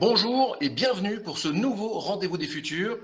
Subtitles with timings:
[0.00, 2.98] bonjour et bienvenue pour ce nouveau Rendez-vous des futurs.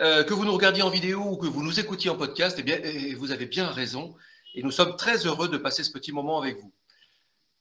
[0.00, 2.64] Euh, que vous nous regardiez en vidéo ou que vous nous écoutiez en podcast, eh
[2.64, 2.80] bien,
[3.16, 4.16] vous avez bien raison.
[4.56, 6.72] Et nous sommes très heureux de passer ce petit moment avec vous.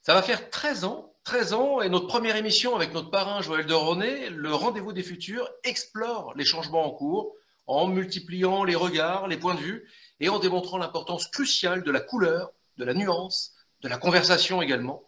[0.01, 3.71] Ça va faire 13 ans, 13 ans, et notre première émission avec notre parrain Joël
[3.71, 7.35] René, le Rendez-vous des futurs, explore les changements en cours
[7.67, 9.87] en multipliant les regards, les points de vue,
[10.19, 15.03] et en démontrant l'importance cruciale de la couleur, de la nuance, de la conversation également.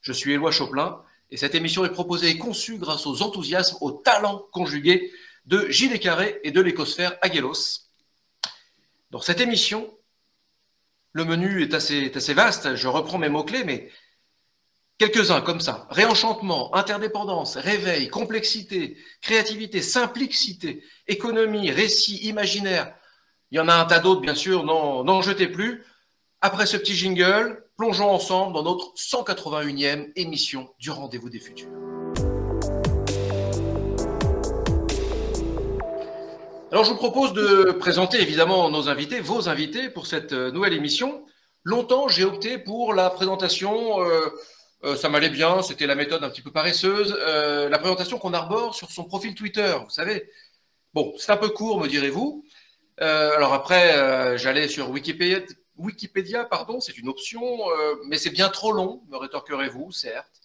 [0.00, 3.92] Je suis Éloi Choplin, et cette émission est proposée et conçue grâce aux enthousiasmes, aux
[3.92, 5.12] talents conjugués
[5.46, 7.88] de Gilles Carré et de l'écosphère Aguelos.
[9.10, 9.88] Dans cette émission,
[11.12, 13.90] le menu est assez, vaste, je reprends mes mots-clés, mais
[14.98, 15.86] quelques-uns comme ça.
[15.90, 22.94] Réenchantement, interdépendance, réveil, complexité, créativité, simplicité, économie, récit, imaginaire.
[23.50, 25.84] Il y en a un tas d'autres, bien sûr, n'en jetez plus.
[26.40, 31.70] Après ce petit jingle, plongeons ensemble dans notre 181e émission du Rendez-vous des Futurs.
[36.70, 40.74] Alors, je vous propose de présenter évidemment nos invités, vos invités pour cette euh, nouvelle
[40.74, 41.24] émission.
[41.64, 44.28] Longtemps, j'ai opté pour la présentation, euh,
[44.84, 48.74] euh, ça m'allait bien, c'était la méthode un petit peu paresseuse, la présentation qu'on arbore
[48.74, 50.28] sur son profil Twitter, vous savez.
[50.92, 52.44] Bon, c'est un peu court, me direz-vous.
[52.98, 55.40] alors après, j'allais sur Wikipédia,
[55.80, 57.42] Wikipédia pardon, c'est une option,
[58.06, 60.40] mais c'est bien trop long, me rétorquerez-vous, certes.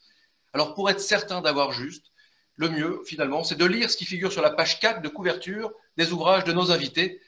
[0.53, 2.11] Alors pour être certain d'avoir juste,
[2.55, 5.73] le mieux, finalement, c'est de lire ce qui figure sur la page 4 de couverture
[5.97, 7.22] des ouvrages de nos invités.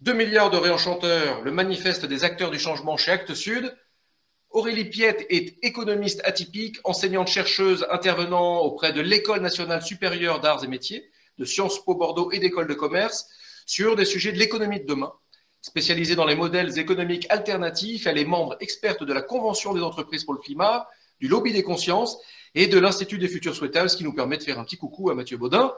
[0.00, 3.74] 2 milliards de réenchanteurs, le manifeste des acteurs du changement chez Actes Sud.
[4.50, 11.10] Aurélie Piette est économiste atypique, enseignante-chercheuse intervenant auprès de l'École nationale supérieure d'arts et métiers,
[11.38, 13.28] de Sciences Po Bordeaux et d'école de commerce
[13.66, 15.12] sur des sujets de l'économie de demain.
[15.66, 20.22] Spécialisée dans les modèles économiques alternatifs, elle est membre experte de la Convention des entreprises
[20.22, 20.86] pour le climat,
[21.20, 22.18] du lobby des consciences
[22.54, 25.10] et de l'Institut des futurs souhaitables, ce qui nous permet de faire un petit coucou
[25.10, 25.74] à Mathieu Baudin.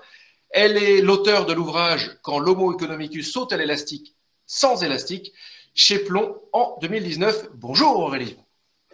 [0.50, 5.32] Elle est l'auteur de l'ouvrage Quand l'Homo economicus saute à l'élastique sans élastique
[5.72, 7.52] chez Plomb en 2019.
[7.54, 8.36] Bonjour Aurélie.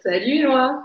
[0.01, 0.79] Salut Noah.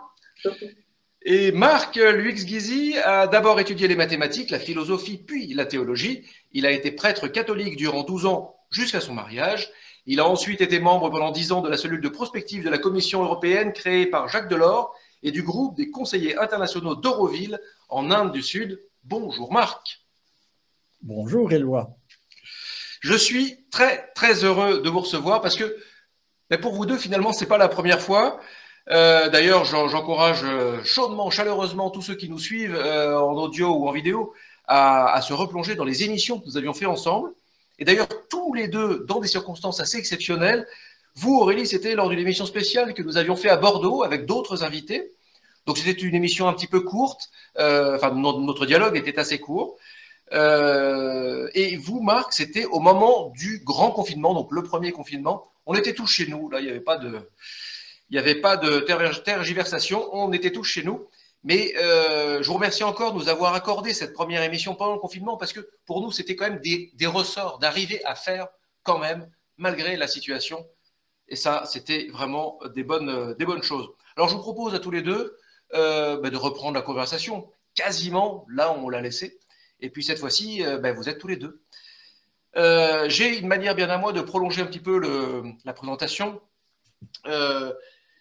[1.23, 6.25] Et Marc Luix Guizy a d'abord étudié les mathématiques, la philosophie, puis la théologie.
[6.51, 9.71] Il a été prêtre catholique durant 12 ans jusqu'à son mariage.
[10.07, 12.79] Il a ensuite été membre pendant 10 ans de la cellule de prospective de la
[12.79, 18.33] Commission européenne créée par Jacques Delors et du groupe des conseillers internationaux d'Euroville en Inde
[18.33, 18.83] du Sud.
[19.05, 20.01] Bonjour Marc.
[21.03, 21.91] Bonjour Éloi.
[23.01, 25.77] Je suis très très heureux de vous recevoir parce que
[26.61, 28.41] pour vous deux finalement c'est pas la première fois.
[28.91, 33.89] Euh, d'ailleurs j'encourage euh, chaudement, chaleureusement tous ceux qui nous suivent euh, en audio ou
[33.89, 34.33] en vidéo
[34.67, 37.31] à, à, se replonger dans les émissions que nous avions fait ensemble.
[37.81, 40.67] Et d'ailleurs tous les deux dans des circonstances assez exceptionnelles
[41.17, 44.63] vous, Aurélie, c'était lors d'une émission spéciale que nous avions fait à Bordeaux avec d'autres
[44.65, 45.13] invités.
[45.67, 47.31] Donc c'était une émission un petit peu courte.
[47.59, 49.77] Euh, enfin, notre dialogue était assez court.
[50.33, 55.51] Euh, et vous, Marc, c'était au moment du grand confinement, donc le premier confinement.
[55.67, 56.49] On était tous chez nous.
[56.49, 57.29] Là, il n'y avait pas de,
[58.09, 60.09] il n'y avait pas de tergiversation.
[60.13, 61.09] On était tous chez nous.
[61.43, 64.99] Mais euh, je vous remercie encore de nous avoir accordé cette première émission pendant le
[64.99, 68.49] confinement parce que pour nous, c'était quand même des, ressorts d'arriver à faire
[68.83, 70.67] quand même, malgré la situation,
[71.29, 73.89] et ça, c'était vraiment des bonnes, des bonnes choses.
[74.17, 75.37] Alors, je vous propose à tous les deux
[75.75, 77.51] euh, bah, de reprendre la conversation.
[77.75, 79.39] Quasiment là où on l'a laissé.
[79.79, 81.63] Et puis cette fois-ci, euh, bah, vous êtes tous les deux.
[83.07, 85.01] J'ai une manière bien à moi de prolonger un petit peu
[85.65, 86.41] la présentation.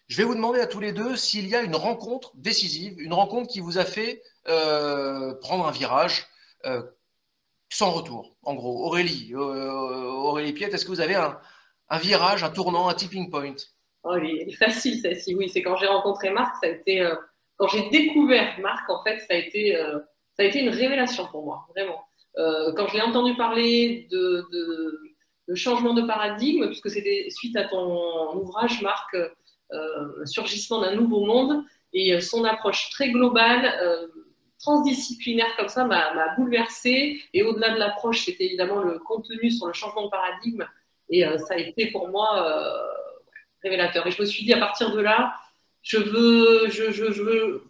[0.10, 3.14] Je vais vous demander à tous les deux s'il y a une rencontre décisive, une
[3.14, 6.28] rencontre qui vous a fait prendre un virage
[7.70, 8.36] sans retour.
[8.44, 11.40] En gros, Aurélie, Aurélie Piette, est-ce que vous avez un,
[12.00, 13.56] virage, un tournant, un tipping point?
[14.04, 15.50] Oh, il est facile, ça, si oui.
[15.50, 17.02] C'est quand j'ai rencontré Marc, ça a été.
[17.02, 17.16] Euh,
[17.58, 20.00] quand j'ai découvert Marc, en fait, ça a été, euh,
[20.38, 22.02] ça a été une révélation pour moi, vraiment.
[22.38, 27.66] Euh, quand je l'ai entendu parler de, de, changement de paradigme, puisque c'était suite à
[27.66, 29.16] ton ouvrage, Marc,
[30.26, 31.64] Surgissement d'un nouveau monde,
[31.94, 33.72] et son approche très globale,
[34.60, 37.22] transdisciplinaire comme ça, m'a bouleversée.
[37.34, 40.66] Et au-delà de l'approche, c'était évidemment le contenu sur le changement de paradigme
[41.10, 42.78] et euh, ça a été pour moi euh,
[43.64, 44.06] révélateur.
[44.08, 45.34] Et je me suis dit, à partir de là,
[45.82, 47.64] je veux, je, je, veux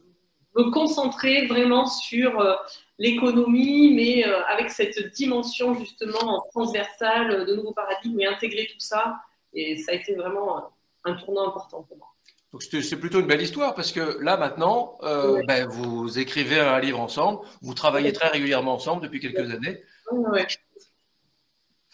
[0.56, 2.56] me concentrer vraiment sur euh,
[2.98, 9.16] l'économie, mais avec cette dimension justement transversale de nouveaux paradigmes et intégrer tout ça.
[9.54, 10.70] Et ça a été vraiment
[11.06, 12.08] un tournant important pour moi.
[12.52, 16.80] Donc c'est plutôt une belle histoire parce que là maintenant, euh, ben, vous écrivez un
[16.80, 19.84] livre ensemble, vous travaillez très régulièrement ensemble depuis quelques années.
[20.12, 20.42] Oui,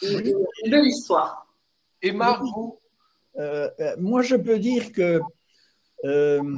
[0.01, 1.45] une belle histoire.
[2.01, 2.79] Et Marc, vous
[3.37, 5.19] euh, euh, Moi, je peux dire que
[6.03, 6.57] euh,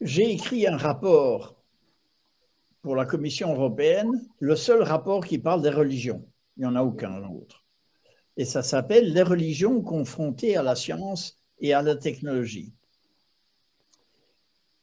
[0.00, 1.56] j'ai écrit un rapport
[2.82, 4.10] pour la Commission européenne,
[4.40, 6.26] le seul rapport qui parle des religions.
[6.56, 7.61] Il n'y en a aucun autre.
[8.36, 12.72] Et ça s'appelle Les religions confrontées à la science et à la technologie.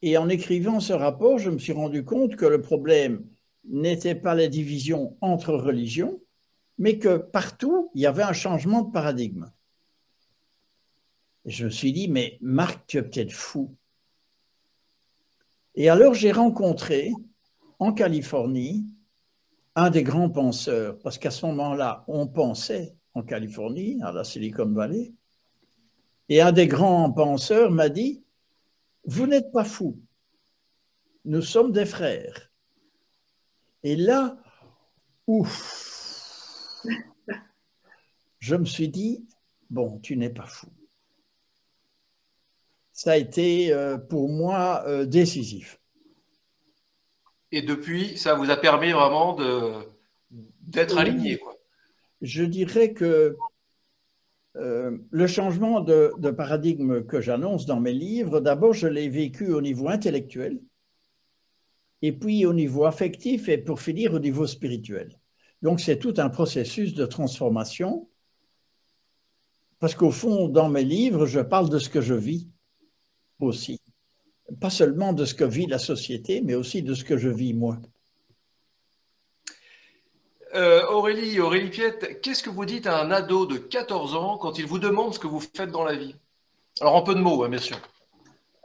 [0.02, 3.26] Et en écrivant ce rapport, je me suis rendu compte que le problème
[3.66, 6.22] n'était pas la division entre religions,
[6.78, 9.52] mais que partout, il y avait un changement de paradigme.
[11.46, 13.76] Je me suis dit, mais Marc, tu es peut-être fou.
[15.76, 17.12] Et alors j'ai rencontré
[17.80, 18.86] en Californie
[19.76, 24.72] un des grands penseurs, parce qu'à ce moment-là, on pensait en Californie, à la Silicon
[24.72, 25.14] Valley,
[26.30, 28.24] et un des grands penseurs m'a dit,
[29.06, 30.00] vous n'êtes pas fou,
[31.26, 32.52] nous sommes des frères.
[33.84, 34.38] Et là,
[35.28, 36.86] ouf,
[38.40, 39.26] je me suis dit,
[39.70, 40.68] bon, tu n'es pas fou.
[42.92, 45.80] Ça a été euh, pour moi euh, décisif.
[47.52, 49.38] Et depuis, ça vous a permis vraiment
[50.62, 51.38] d'être aligné.
[51.38, 51.56] Quoi.
[52.22, 53.38] Je dirais que
[54.56, 59.52] euh, le changement de, de paradigme que j'annonce dans mes livres, d'abord, je l'ai vécu
[59.54, 60.60] au niveau intellectuel,
[62.02, 65.20] et puis au niveau affectif, et pour finir au niveau spirituel.
[65.62, 68.10] Donc, c'est tout un processus de transformation,
[69.80, 72.50] parce qu'au fond, dans mes livres, je parle de ce que je vis
[73.40, 73.80] aussi
[74.60, 77.54] pas seulement de ce que vit la société, mais aussi de ce que je vis
[77.54, 77.80] moi.
[80.56, 84.58] Euh, Aurélie, Aurélie Piette, qu'est-ce que vous dites à un ado de 14 ans quand
[84.58, 86.16] il vous demande ce que vous faites dans la vie?
[86.82, 87.78] Alors en peu de mots, hein, bien sûr.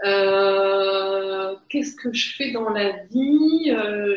[0.04, 3.70] Euh, qu'est-ce que je fais dans la vie?
[3.70, 4.16] Euh,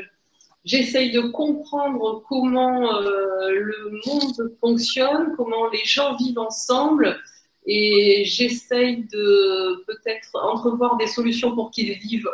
[0.64, 7.18] J'essaye de comprendre comment le monde fonctionne, comment les gens vivent ensemble
[7.66, 12.30] et j'essaye de peut-être entrevoir des solutions pour qu'ils vivent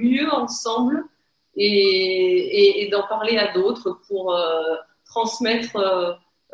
[0.00, 1.04] mieux ensemble
[1.56, 5.76] et, d'en parler à d'autres pour euh, transmettre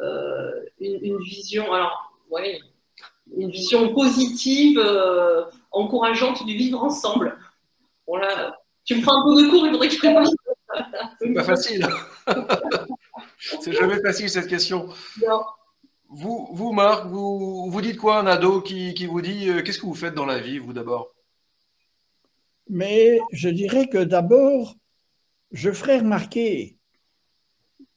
[0.01, 2.61] euh, une, vision, alors, ouais,
[3.37, 4.81] une vision positive,
[5.71, 7.37] encourageante du vivre ensemble.
[8.07, 8.59] Voilà.
[8.85, 10.27] Tu me prends un peu de cours, il faudrait que je prépare.
[11.21, 11.87] C'est pas facile.
[13.61, 14.89] C'est jamais facile cette question.
[15.27, 15.43] Non.
[16.13, 19.87] Vous, vous, Marc, vous, vous dites quoi un ado qui, vous dit euh, qu'est-ce que
[19.87, 21.15] vous faites dans la vie, vous d'abord?
[22.69, 24.75] Mais je dirais que d'abord,
[25.51, 26.79] je ferai remarquer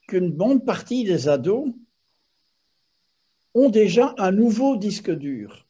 [0.07, 1.69] qu'une bonne partie des ados
[3.53, 5.67] ont déjà un nouveau disque dur.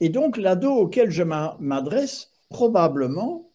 [0.00, 3.50] Et donc l'ado auquel je m'adresse, probablement,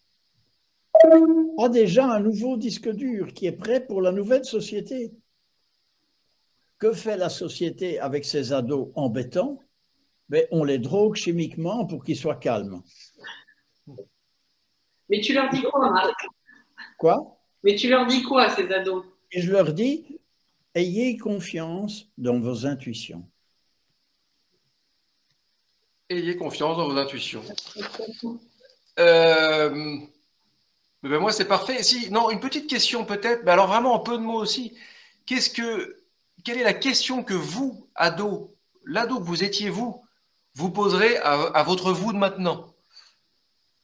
[1.57, 5.13] a déjà un nouveau disque dur qui est prêt pour la nouvelle société.
[6.77, 9.59] Que fait la société avec ces ados embêtants?
[10.29, 12.81] Ben, On les drogue chimiquement pour qu'ils soient calmes.
[15.09, 16.27] Mais tu leur dis quoi, Marc?
[16.97, 17.38] Quoi?
[17.63, 19.05] Mais tu leur dis quoi, ces ados?
[19.31, 20.19] Et je leur dis,
[20.75, 23.27] ayez confiance dans vos intuitions.
[26.09, 27.44] Ayez confiance dans vos intuitions.
[29.00, 29.97] Euh,
[31.01, 31.81] ben moi, c'est parfait.
[31.81, 34.77] Si, non, une petite question peut-être, mais alors vraiment en peu de mots aussi.
[35.25, 36.03] Qu'est-ce que
[36.44, 38.55] quelle est la question que vous, ado,
[38.86, 40.03] l'ado que vous étiez vous,
[40.55, 42.73] vous poserez à, votre vous de maintenant?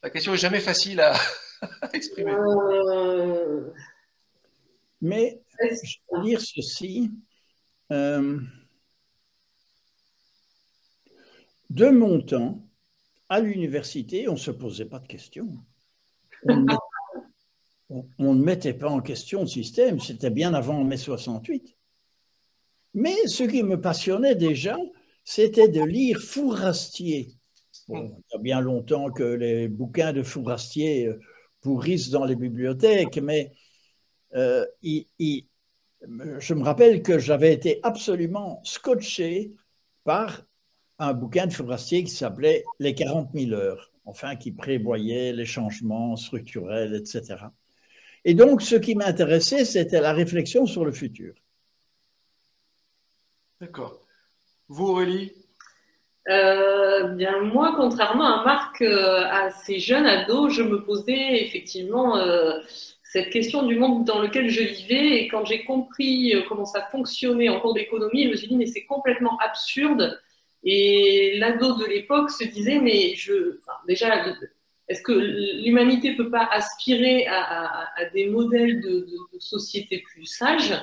[0.01, 1.13] La question n'est jamais facile à,
[1.93, 2.31] exprimer.
[2.31, 3.69] Euh,
[5.01, 7.11] mais je veux dire ceci.
[7.91, 8.39] Euh,
[11.69, 12.65] de mon temps,
[13.27, 15.49] à l'université, on ne se posait pas de questions.
[17.91, 19.99] On, on ne mettait pas en question le système.
[19.99, 21.75] C'était bien avant mai 68.
[22.93, 24.77] Mais ce qui me passionnait déjà,
[25.23, 27.38] c'était de lire Fourastier.
[27.89, 31.19] Il y a bien longtemps que les bouquins de Fourastier euh,
[31.61, 33.51] pourrissent dans les bibliothèques, mais
[34.35, 34.65] euh,
[36.01, 39.53] je me rappelle que j'avais été absolument scotché
[40.03, 40.43] par
[40.99, 46.15] un bouquin de Fourastier qui s'appelait Les 40 000 heures, enfin qui prévoyait les changements
[46.15, 47.51] structurels, etc.
[48.25, 51.33] Et donc, ce qui m'intéressait, c'était la réflexion sur le futur.
[53.61, 54.05] D'accord.
[54.67, 55.48] Vous, Aurélie?
[56.29, 62.17] Euh, bien, moi, contrairement à Marc, euh, à ces jeunes ados, je me posais effectivement
[62.17, 62.59] euh,
[63.03, 65.23] cette question du monde dans lequel je vivais.
[65.23, 68.67] Et quand j'ai compris comment ça fonctionnait en cours d'économie, je me suis dit, mais
[68.67, 70.19] c'est complètement absurde.
[70.63, 73.57] Et l'ado de l'époque se disait, mais je,
[73.87, 74.23] déjà,
[74.87, 80.75] est-ce que l'humanité ne peut pas aspirer à, des modèles de, de société plus sages?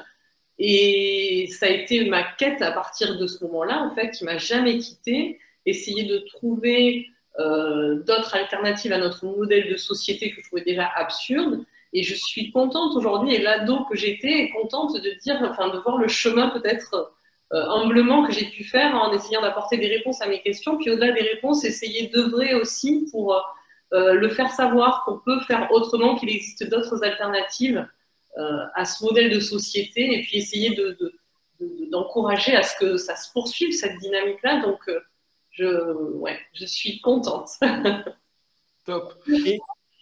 [0.59, 4.39] Et ça a été ma quête à partir de ce moment-là, en fait, qui m'a
[4.39, 5.39] jamais quitté.
[5.67, 7.09] Essayer de trouver
[7.39, 11.65] euh, d'autres alternatives à notre modèle de société que je trouvais déjà absurde.
[11.93, 15.99] Et je suis contente aujourd'hui, et l'ado que j'étais contente de dire, enfin, de voir
[15.99, 17.13] le chemin peut-être
[17.53, 20.79] euh, humblement que j'ai pu faire en essayant d'apporter des réponses à mes questions.
[20.79, 23.35] Puis au-delà des réponses, essayer d'œuvrer aussi pour
[23.93, 27.87] euh, le faire savoir qu'on peut faire autrement, qu'il existe d'autres alternatives
[28.37, 30.99] à ce modèle de société, et puis essayer de,
[31.91, 34.63] d'encourager à ce que ça se poursuive, cette dynamique-là.
[34.63, 34.81] Donc,
[35.51, 37.49] je, ouais, je suis contente.
[38.85, 39.15] Top.
[39.29, 39.59] Et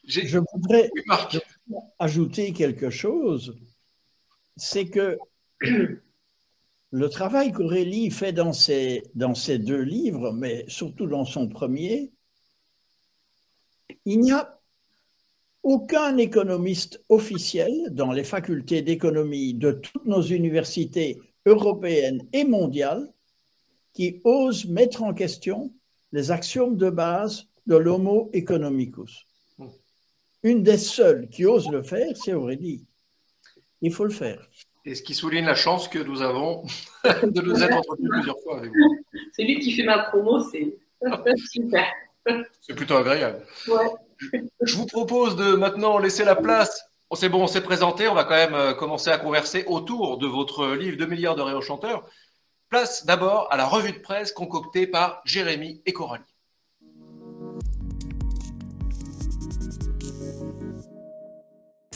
[0.06, 0.90] je voudrais
[1.98, 3.56] ajouter quelque chose,
[4.56, 5.18] c'est que
[6.90, 12.12] le travail qu'Aurélie fait dans ses, dans ses deux livres, mais surtout dans son premier,
[14.04, 14.60] il n'y a
[15.64, 23.12] aucun économiste officiel dans les facultés d'économie de toutes nos universités européennes et mondiales
[23.94, 25.72] qui ose mettre en question
[26.12, 29.26] les axiomes de base de l'homo economicus.
[30.42, 32.84] Une des seules qui ose le faire, c'est Aurélie.
[33.80, 34.46] Il faut le faire.
[34.84, 36.62] Et ce qui souligne la chance que nous avons
[37.04, 39.04] de nous être entretenus plusieurs fois avec vous.
[39.32, 40.76] C'est lui qui fait ma promo, c'est
[41.50, 41.86] super.
[42.60, 43.46] C'est plutôt agréable.
[44.62, 46.84] Je vous propose de maintenant laisser la place.
[47.14, 50.26] C'est bon, on s'est présenté, on va quand même euh, commencer à converser autour de
[50.26, 52.04] votre livre 2 milliards de réaux chanteurs.
[52.70, 56.33] Place d'abord à la revue de presse concoctée par Jérémy et Coralie.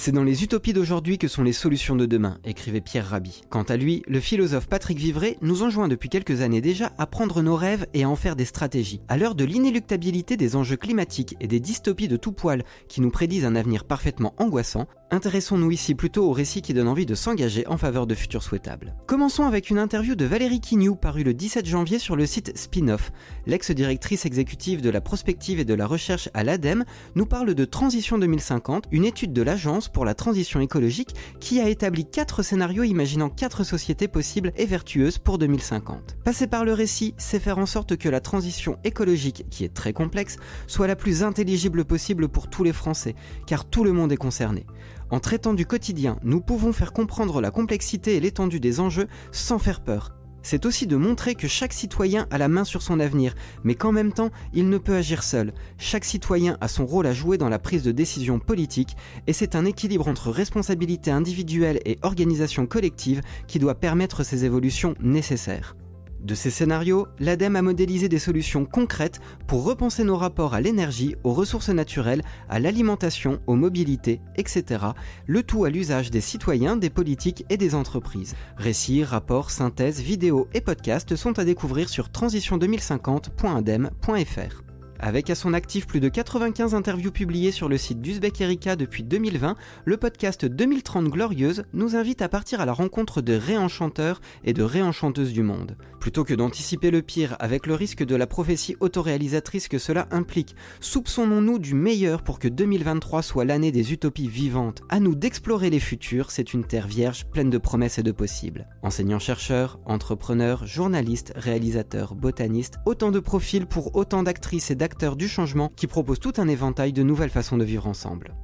[0.09, 3.43] C'est dans les utopies d'aujourd'hui que sont les solutions de demain, écrivait Pierre Rabhi.
[3.51, 7.43] Quant à lui, le philosophe Patrick Vivray nous enjoint depuis quelques années déjà à prendre
[7.43, 9.03] nos rêves et à en faire des stratégies.
[9.09, 13.11] À l'heure de l'inéluctabilité des enjeux climatiques et des dystopies de tout poil qui nous
[13.11, 17.67] prédisent un avenir parfaitement angoissant, Intéressons-nous ici plutôt au récit qui donne envie de s'engager
[17.67, 18.95] en faveur de futurs souhaitables.
[19.07, 23.11] Commençons avec une interview de Valérie Quignou parue le 17 janvier sur le site Spinoff.
[23.47, 26.85] L'ex-directrice exécutive de la prospective et de la recherche à l'ADEME
[27.15, 31.69] nous parle de Transition 2050, une étude de l'Agence pour la transition écologique qui a
[31.69, 36.17] établi quatre scénarios imaginant quatre sociétés possibles et vertueuses pour 2050.
[36.25, 39.93] Passer par le récit, c'est faire en sorte que la transition écologique, qui est très
[39.93, 40.37] complexe,
[40.67, 43.15] soit la plus intelligible possible pour tous les Français,
[43.47, 44.67] car tout le monde est concerné.
[45.11, 49.59] En traitant du quotidien, nous pouvons faire comprendre la complexité et l'étendue des enjeux sans
[49.59, 50.18] faire peur.
[50.51, 53.93] C'est aussi de montrer que chaque citoyen a la main sur son avenir, mais qu'en
[53.93, 55.53] même temps, il ne peut agir seul.
[55.77, 59.57] Chaque citoyen a son rôle à jouer dans la prise de décision politique, et c'est
[59.57, 65.77] un équilibre entre responsabilité individuelle et organisation collective qui doit permettre ces évolutions nécessaires.
[66.21, 71.15] De ces scénarios, l'ADEME a modélisé des solutions concrètes pour repenser nos rapports à l'énergie,
[71.23, 74.87] aux ressources naturelles, à l'alimentation, aux mobilités, etc.
[75.27, 78.35] Le tout à l'usage des citoyens, des politiques et des entreprises.
[78.57, 84.68] Récits, rapports, synthèses, vidéos et podcasts sont à découvrir sur transition2050.adem.fr.
[85.01, 89.05] Avec à son actif plus de 95 interviews publiées sur le site d'Uzbek Erika depuis
[89.05, 94.53] 2020, le podcast 2030 Glorieuse nous invite à partir à la rencontre de réenchanteurs et
[94.53, 95.77] de réenchanteuses du monde.
[96.01, 100.57] Plutôt que d'anticiper le pire avec le risque de la prophétie autoréalisatrice que cela implique,
[100.81, 104.83] soupçonnons-nous du meilleur pour que 2023 soit l'année des utopies vivantes.
[104.89, 108.67] À nous d'explorer les futurs, c'est une terre vierge pleine de promesses et de possibles.
[108.83, 115.71] Enseignants-chercheurs, entrepreneurs, journalistes, réalisateurs, botanistes, autant de profils pour autant d'actrices et d'acteurs du changement
[115.77, 118.35] qui propose tout un éventail de nouvelles façons de vivre ensemble.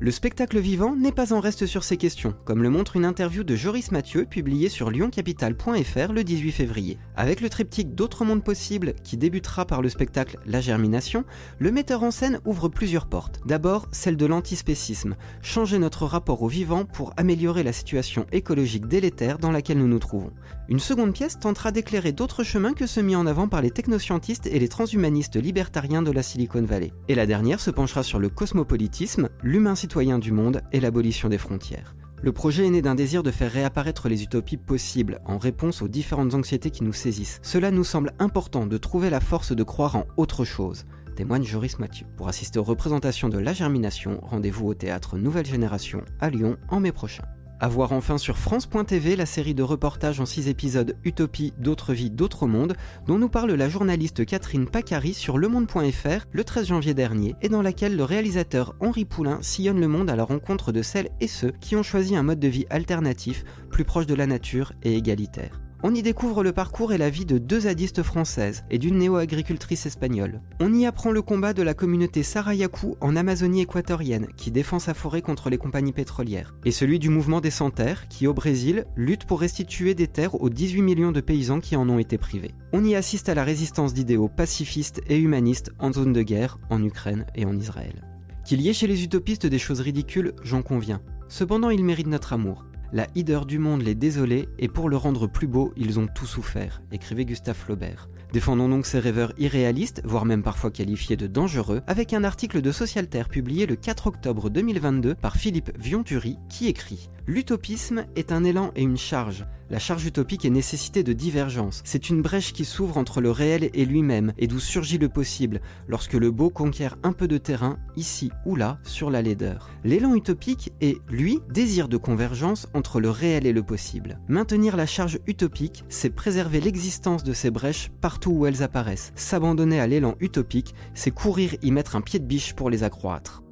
[0.00, 3.42] Le spectacle vivant n'est pas en reste sur ces questions, comme le montre une interview
[3.42, 6.98] de Joris Mathieu publiée sur lyoncapital.fr le 18 février.
[7.16, 11.24] Avec le triptyque D'autres mondes possibles qui débutera par le spectacle La Germination,
[11.58, 13.40] le metteur en scène ouvre plusieurs portes.
[13.44, 19.38] D'abord, celle de l'antispécisme, changer notre rapport au vivant pour améliorer la situation écologique délétère
[19.38, 20.30] dans laquelle nous nous trouvons.
[20.68, 24.46] Une seconde pièce tentera d'éclairer d'autres chemins que ceux mis en avant par les technoscientistes
[24.46, 26.92] et les transhumanistes libertariens de la Silicon Valley.
[27.08, 31.38] Et la dernière se penchera sur le cosmopolitisme, l'humain citoyen du monde et l'abolition des
[31.38, 31.96] frontières.
[32.20, 35.88] Le projet est né d'un désir de faire réapparaître les utopies possibles en réponse aux
[35.88, 37.40] différentes anxiétés qui nous saisissent.
[37.42, 40.84] Cela nous semble important de trouver la force de croire en autre chose,
[41.16, 42.06] témoigne Joris Mathieu.
[42.18, 46.80] Pour assister aux représentations de La Germination, rendez-vous au théâtre Nouvelle Génération à Lyon en
[46.80, 47.24] mai prochain.
[47.60, 52.10] A voir enfin sur France.tv la série de reportages en 6 épisodes Utopie, d'autres vies,
[52.10, 52.76] d'autres mondes,
[53.08, 57.62] dont nous parle la journaliste Catherine Pacari sur lemonde.fr le 13 janvier dernier, et dans
[57.62, 61.52] laquelle le réalisateur Henri Poulain sillonne le monde à la rencontre de celles et ceux
[61.60, 65.60] qui ont choisi un mode de vie alternatif, plus proche de la nature et égalitaire.
[65.84, 69.86] On y découvre le parcours et la vie de deux zadistes françaises et d'une néo-agricultrice
[69.86, 70.40] espagnole.
[70.58, 74.92] On y apprend le combat de la communauté Sarayaku en Amazonie équatorienne qui défend sa
[74.92, 79.24] forêt contre les compagnies pétrolières, et celui du mouvement des sans-terres qui, au Brésil, lutte
[79.24, 82.54] pour restituer des terres aux 18 millions de paysans qui en ont été privés.
[82.72, 86.82] On y assiste à la résistance d'idéaux pacifistes et humanistes en zone de guerre en
[86.82, 88.04] Ukraine et en Israël.
[88.44, 91.02] Qu'il y ait chez les utopistes des choses ridicules, j'en conviens.
[91.28, 92.64] Cependant, ils méritent notre amour.
[92.90, 96.24] La hideur du monde les désolait, et pour le rendre plus beau, ils ont tout
[96.24, 98.08] souffert, écrivait Gustave Flaubert.
[98.32, 102.72] Défendons donc ces rêveurs irréalistes, voire même parfois qualifiés de dangereux, avec un article de
[102.72, 108.72] Socialterre publié le 4 octobre 2022 par Philippe Vionturi qui écrit L'utopisme est un élan
[108.74, 109.44] et une charge.
[109.68, 111.82] La charge utopique est nécessité de divergence.
[111.84, 115.60] C'est une brèche qui s'ouvre entre le réel et lui-même, et d'où surgit le possible,
[115.88, 119.68] lorsque le beau conquiert un peu de terrain, ici ou là, sur la laideur.
[119.84, 124.18] L'élan utopique est, lui, désir de convergence entre le réel et le possible.
[124.28, 129.12] Maintenir la charge utopique, c'est préserver l'existence de ces brèches partout où elles apparaissent.
[129.16, 133.42] S'abandonner à l'élan utopique, c'est courir y mettre un pied de biche pour les accroître.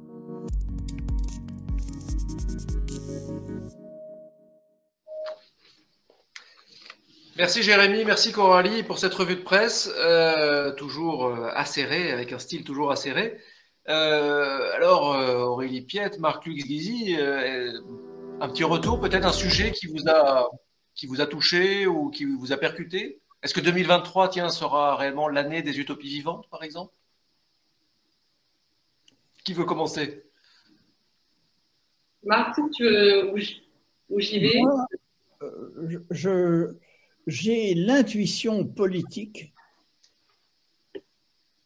[7.37, 12.39] Merci Jérémy, merci Coralie pour cette revue de presse, euh, toujours euh, acérée, avec un
[12.39, 13.37] style toujours acéré.
[13.89, 15.09] Euh, alors,
[15.51, 20.49] Aurélie Piette, Marc-Luc Guizy, un petit retour, peut-être un sujet qui vous, a,
[20.95, 23.21] qui vous a touché ou qui vous a percuté?
[23.43, 26.91] Est-ce que 2023, tiens, sera réellement l'année des utopies vivantes, par exemple?
[29.45, 30.23] Qui veut commencer?
[32.23, 33.31] Marc, tu veux,
[34.09, 34.59] où j'y vais?
[36.09, 36.73] Je,
[37.27, 39.53] j'ai l'intuition politique.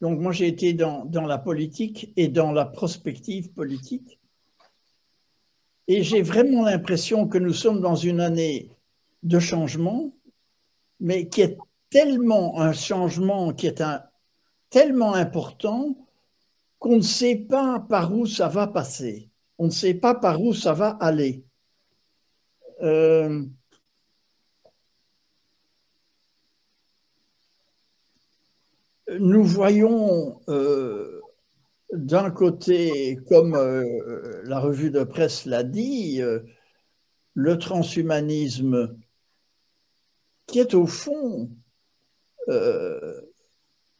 [0.01, 4.19] Donc moi j'ai été dans, la politique et dans la prospective politique.
[5.87, 8.71] Et j'ai vraiment l'impression que nous sommes dans une année
[9.21, 10.11] de changement,
[10.99, 11.57] mais qui est
[11.89, 14.01] tellement un changement qui est un,
[14.71, 15.95] tellement important
[16.79, 19.29] qu'on ne sait pas par où ça va passer.
[19.59, 21.43] On ne sait pas par où ça va aller.
[22.81, 23.45] Euh,
[29.19, 31.21] nous voyons euh,
[31.93, 36.39] d'un côté, comme euh, la revue de presse l'a dit, euh,
[37.33, 38.95] le transhumanisme
[40.47, 41.49] qui est au fond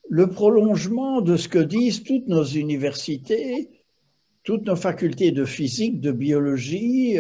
[0.09, 3.69] le prolongement de ce que disent toutes nos universités,
[4.43, 7.17] toutes nos facultés de physique, de biologie,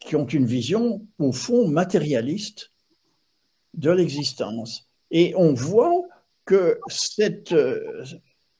[0.00, 2.72] qui ont une vision au fond matérialiste
[3.74, 4.88] de l'existence.
[5.12, 6.02] Et on voit
[6.46, 6.78] que
[7.52, 8.04] euh,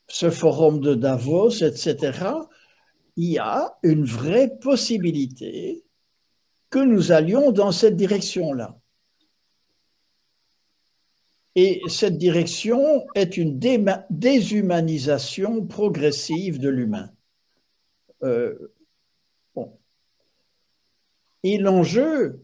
[0.09, 2.18] ce forum de Davos, etc.,
[3.16, 5.85] il y a une vraie possibilité
[6.68, 8.79] que nous allions dans cette direction-là.
[11.55, 13.59] Et cette direction est une
[14.11, 17.11] déshumanisation progressive de l'humain.
[18.22, 18.75] Euh,
[21.49, 22.42] Et l'enjeu,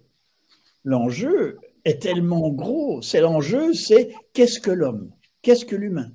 [0.85, 3.03] l'enjeu est tellement gros.
[3.03, 5.11] C'est l'enjeu, c'est qu'est-ce que l'homme?
[5.43, 6.13] Qu'est-ce que l'humain?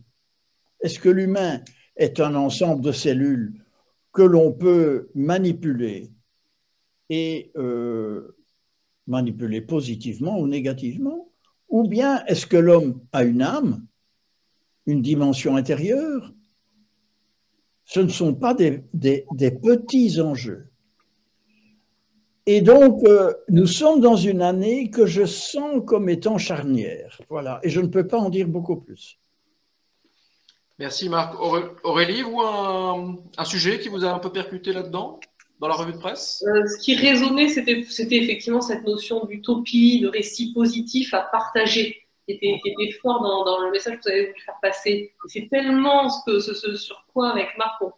[0.81, 1.61] Est-ce que l'humain
[1.95, 3.53] est un ensemble de cellules
[4.13, 6.11] que l'on peut manipuler
[7.09, 8.35] et euh,
[9.05, 11.31] manipuler positivement ou négativement?
[11.69, 13.85] Ou bien est-ce que l'homme a une âme,
[14.85, 16.33] une dimension intérieure?
[17.83, 18.83] Ce ne sont pas des,
[19.61, 20.69] petits enjeux.
[22.49, 27.19] Et donc, euh, nous sommes dans une année que je sens comme étant charnière.
[27.29, 27.59] Voilà.
[27.61, 29.19] Et je ne peux pas en dire beaucoup plus.
[30.79, 31.35] Merci Marc.
[31.83, 35.19] Aurélie, vous, un, un sujet qui vous a un peu percuté là-dedans,
[35.59, 36.41] dans la revue de presse?
[36.47, 42.35] Euh, Ce qui résonnait, c'était effectivement cette notion d'utopie, de récit positif à partager, qui
[42.35, 45.13] était, était fort dans, le message que vous avez voulu faire passer.
[45.25, 47.91] C'est tellement ce, que, ce, sur quoi, avec Marc, on,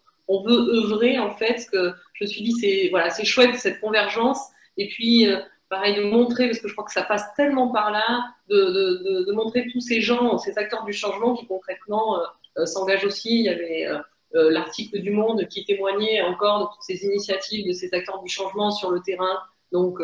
[0.43, 4.39] veut œuvrer, en fait, que je me suis dit, c'est voilà, chouette cette convergence.
[4.77, 5.39] Et puis, euh,
[5.69, 9.67] pareil, de montrer, parce que je crois que ça passe tellement par là, de, montrer
[9.71, 12.19] tous ces gens, ces acteurs du changement qui concrètement.
[12.19, 12.23] Euh,
[12.57, 13.29] euh, s'engage aussi.
[13.29, 13.87] Il y avait
[14.33, 18.71] l'article du Monde qui témoignait encore de toutes ces initiatives de ces acteurs du changement
[18.71, 19.39] sur le terrain.
[19.71, 19.99] Donc,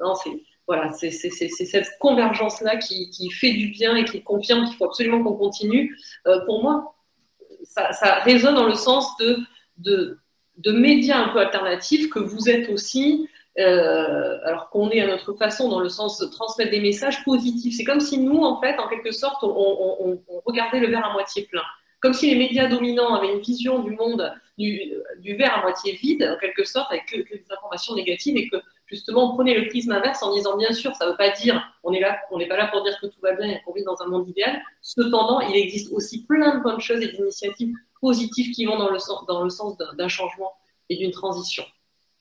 [0.00, 0.30] non, c'est
[0.66, 5.36] voilà, c'est cette convergence-là qui, fait du bien et qui confirme qu'il faut absolument qu'on
[5.36, 5.96] continue.
[6.44, 6.96] pour moi,
[7.62, 9.38] ça, résonne dans le sens de,
[9.78, 10.18] de,
[10.58, 15.34] de, médias un peu alternatifs que vous êtes aussi, euh, alors qu'on est à notre
[15.34, 17.74] façon dans le sens de transmettre des messages positifs.
[17.76, 21.46] C'est comme si nous, en fait, en quelque sorte, on, regardait le verre à moitié
[21.50, 21.62] plein
[22.00, 26.30] comme si les médias dominants avaient une vision du monde du, verre à moitié vide,
[26.36, 29.92] en quelque sorte, avec que, des informations négatives, et que justement on prenait le prisme
[29.92, 32.46] inverse en disant bien sûr, ça ne veut pas dire, on est là, on n'est
[32.46, 34.62] pas là pour dire que tout va bien et qu'on vit dans un monde idéal.
[34.82, 37.74] Cependant, il existe aussi plein de bonnes choses et d'initiatives
[38.08, 40.52] positives qui vont dans le sens, dans le sens d'un changement
[40.88, 41.64] et d'une transition.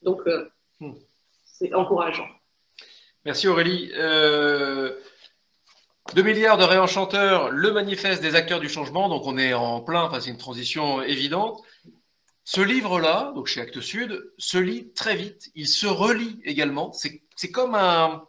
[0.01, 0.93] Donc, euh, hmm.
[1.45, 2.27] c'est encourageant.
[3.23, 3.91] Merci Aurélie.
[3.93, 4.99] Euh,
[6.15, 10.03] 2 milliards de réenchanteurs, le manifeste des acteurs du changement, donc on est en plein,
[10.03, 11.61] enfin c'est une transition évidente.
[12.43, 15.49] Ce livre-là, donc chez Actes Sud, se lit très vite.
[15.55, 16.91] Il se relit également.
[16.93, 18.23] C'est comme un.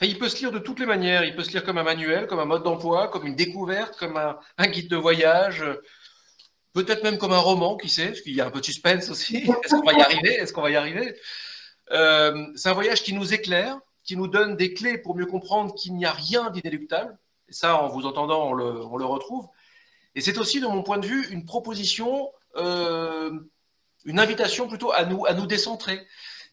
[0.00, 1.24] il peut se lire de toutes les manières.
[1.24, 4.16] Il peut se lire comme un manuel, comme un mode d'emploi, comme une découverte, comme
[4.16, 5.64] un, guide de voyage,
[6.72, 9.08] peut-être même comme un roman, qui sait, parce qu'il y a un peu de suspense
[9.08, 9.36] aussi.
[9.64, 10.34] Est-ce qu'on va y arriver?
[10.34, 11.16] Est-ce qu'on va y arriver?
[11.90, 15.74] Euh, C'est un voyage qui nous éclaire, qui nous donne des clés pour mieux comprendre
[15.74, 17.18] qu'il n'y a rien d'inéluctable.
[17.48, 19.46] Et ça, en vous entendant, on le, retrouve.
[20.14, 23.30] Et c'est aussi, de mon point de vue, une proposition euh,
[24.04, 26.06] une invitation plutôt à nous, à nous décentrer.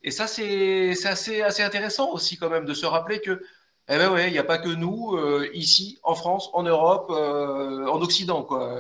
[0.03, 3.41] Et ça, c'est assez, intéressant aussi quand même de se rappeler que,
[3.87, 7.09] eh ben ouais, il n'y a pas que nous, euh, ici, en France, en Europe,
[7.09, 8.79] en Occident, quoi.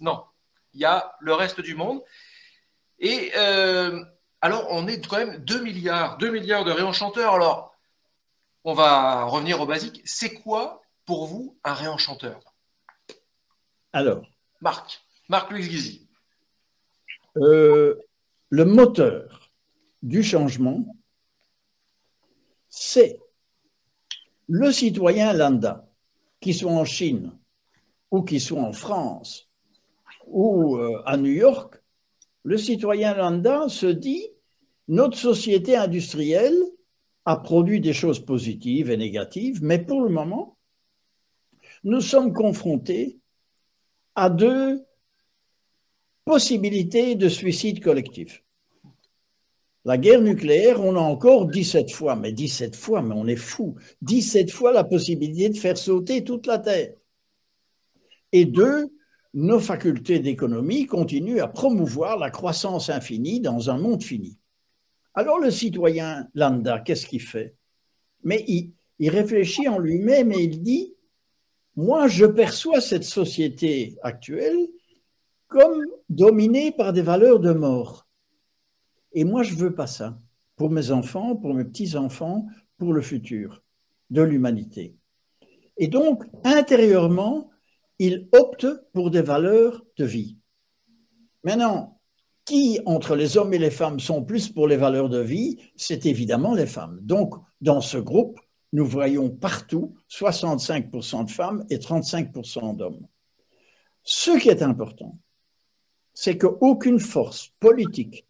[0.00, 0.22] non,
[0.76, 2.02] il y a le reste du monde.
[2.98, 3.32] Et
[4.40, 7.34] alors, on est quand même 2 milliards, 2 milliards de réenchanteurs.
[7.34, 7.74] Alors,
[8.62, 10.02] on va revenir au basique.
[10.04, 12.40] C'est quoi, pour vous, un réenchanteur?
[13.92, 14.26] Alors
[14.60, 16.06] Marc, Marc-Louis Guizy.
[17.38, 17.98] Euh,
[18.50, 19.50] le moteur
[20.02, 20.84] du changement,
[22.68, 23.18] c'est
[24.48, 25.88] le citoyen lambda,
[26.40, 27.38] qui soit en Chine
[28.10, 29.45] ou qui soit en France
[30.26, 31.82] ou euh, à New York,
[32.42, 34.26] le citoyen lambda se dit
[34.88, 36.56] notre société industrielle
[37.24, 40.56] a produit des choses positives et négatives, mais pour le moment,
[41.82, 43.18] nous sommes confrontés
[44.14, 44.86] à deux
[46.26, 48.42] possibilité de suicide collectif.
[49.84, 53.76] La guerre nucléaire, on a encore 17 fois, mais 17 fois, mais on est fou,
[54.02, 56.94] 17 fois la possibilité de faire sauter toute la Terre.
[58.32, 58.88] Et deux,
[59.36, 64.38] nos facultés d'économie continuent à promouvoir la croissance infinie dans un monde fini.
[65.12, 67.54] Alors le citoyen lambda, qu'est-ce qu'il fait?
[68.24, 68.72] Mais il,
[69.10, 70.94] réfléchit en lui-même et il dit,
[71.76, 74.68] moi je perçois cette société actuelle
[75.48, 78.06] comme dominé par des valeurs de mort.
[79.12, 80.18] Et moi, je veux pas ça
[80.56, 82.46] pour mes enfants, pour mes petits-enfants,
[82.78, 83.62] pour le futur
[84.10, 84.96] de l'humanité.
[85.76, 87.50] Et donc, intérieurement,
[87.98, 90.36] il opte pour des valeurs de vie.
[91.44, 92.00] Maintenant,
[92.44, 95.58] qui entre les hommes et les femmes sont plus pour les valeurs de vie?
[95.74, 96.98] C'est évidemment les femmes.
[97.02, 98.38] Donc, dans ce groupe,
[98.72, 103.06] nous voyons partout 65% de femmes et 35% d'hommes.
[104.02, 105.18] Ce qui est important,
[106.14, 108.26] c'est qu'aucune force politique,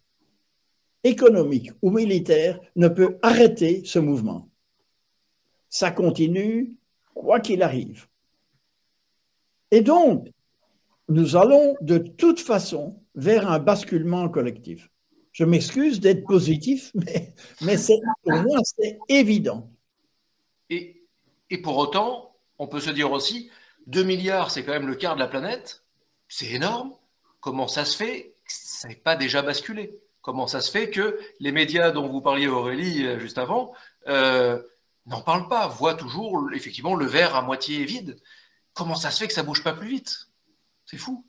[1.05, 4.49] économique ou militaire ne peut arrêter ce mouvement.
[5.69, 6.75] Ça continue
[7.15, 8.07] quoi qu'il arrive.
[9.71, 10.29] Et donc,
[11.09, 14.91] nous allons de toute façon vers un basculement collectif.
[15.33, 17.77] Je m'excuse d'être positif, mais, mais
[18.23, 19.71] pour moi, c'est évident.
[20.71, 21.05] Et,
[21.63, 23.51] pour autant, on peut se dire aussi,
[23.87, 25.85] 2 milliards, c'est quand même le quart de la planète,
[26.29, 26.93] c'est énorme.
[27.41, 28.35] Comment ça se fait?
[28.47, 30.01] Ça n'est pas déjà basculé.
[30.23, 33.73] Comment ça se fait que les médias dont vous parliez, Aurélie, euh, juste avant,
[34.09, 34.61] euh,
[35.07, 38.19] n'en parlent pas, voient toujours effectivement le verre à moitié vide?
[38.77, 40.29] Comment ça se fait que ça bouge pas plus vite?
[40.85, 41.25] C'est fou.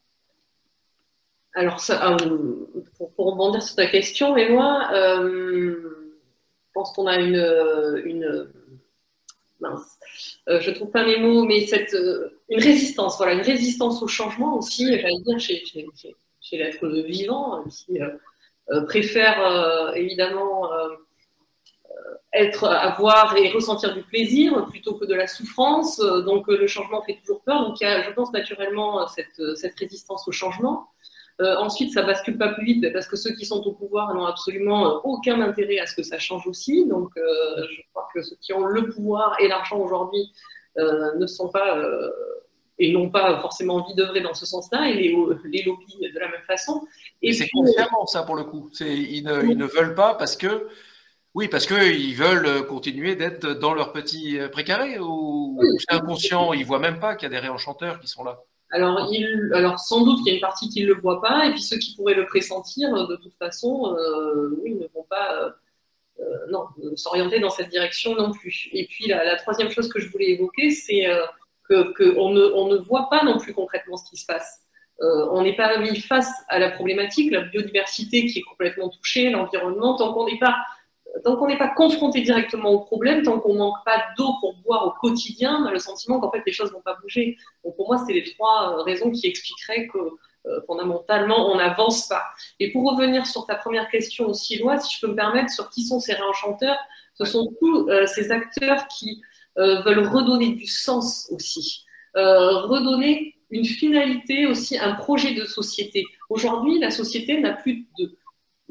[1.56, 2.66] Alors, euh,
[2.98, 5.74] pour, rebondir sur ta question, mais moi, je
[6.74, 8.52] pense qu'on a une,
[9.60, 9.98] mince,
[10.48, 11.66] je trouve pas mes mots, mais
[12.50, 15.64] une résistance, voilà, une résistance au changement aussi, j'allais dire, chez,
[16.58, 18.10] l'être vivant, qui euh,
[18.72, 20.70] euh, préfère euh, évidemment
[22.38, 25.97] être, avoir et ressentir du plaisir plutôt que de la souffrance.
[26.00, 27.67] Donc le changement fait toujours peur.
[27.67, 30.88] Donc il y a, je pense, naturellement cette, cette résistance au changement.
[31.39, 35.02] ensuite, ça bascule pas plus vite parce que ceux qui sont au pouvoir n'ont absolument
[35.04, 36.86] aucun intérêt à ce que ça change aussi.
[36.86, 40.32] Donc, je crois que ceux qui ont le pouvoir et l'argent aujourd'hui
[40.76, 41.78] ne sont pas
[42.80, 46.30] et n'ont pas forcément envie d'œuvrer dans ce sens-là, et les, les, lobbies de la
[46.30, 46.86] même façon.
[47.21, 48.69] Et c'est consciemment ça pour le coup.
[48.80, 50.67] Ils ne, ils ne, veulent pas parce que,
[51.36, 56.66] oui, parce qu'ils veulent continuer d'être dans leur petit précaré, ou c'est inconscient, ils ne
[56.66, 58.40] voient même pas qu'il y a des réenchanteurs qui sont là.
[58.72, 61.46] Alors, il, alors sans doute qu'il y a une partie qui ne le voit pas,
[61.46, 65.54] et puis ceux qui pourraient le pressentir, de toute façon, euh, oui, ne vont pas
[66.20, 68.70] euh, non, s'orienter dans cette direction non plus.
[68.72, 71.24] Et puis la, la, troisième chose que je voulais évoquer, c'est euh,
[71.70, 74.62] qu'on ne, on ne voit pas non plus concrètement ce qui se passe.
[75.02, 79.30] Euh, on n'est pas mis face à la problématique, la biodiversité qui est complètement touchée,
[79.30, 80.58] l'environnement, tant qu'on n'est pas
[81.23, 84.88] tant qu'on n'est pas confronté directement au problème, tant qu'on manque pas d'eau pour boire
[84.88, 87.38] au quotidien, on a le sentiment qu'en fait les choses vont pas bouger.
[87.63, 92.08] Donc pour moi, c'est les trois euh, raisons qui expliqueraient que euh, fondamentalement on n'avance
[92.08, 92.23] pas.
[92.60, 95.69] Et pour revenir sur ta première question aussi, Loi, si je peux me permettre, sur
[95.69, 96.77] qui sont ces réenchanteurs,
[97.15, 99.23] ce sont tous ces acteurs qui
[99.58, 101.84] euh, veulent redonner du sens aussi,
[102.15, 106.06] euh, redonner une finalité aussi, un projet de société.
[106.30, 108.15] Aujourd'hui, la société n'a plus de,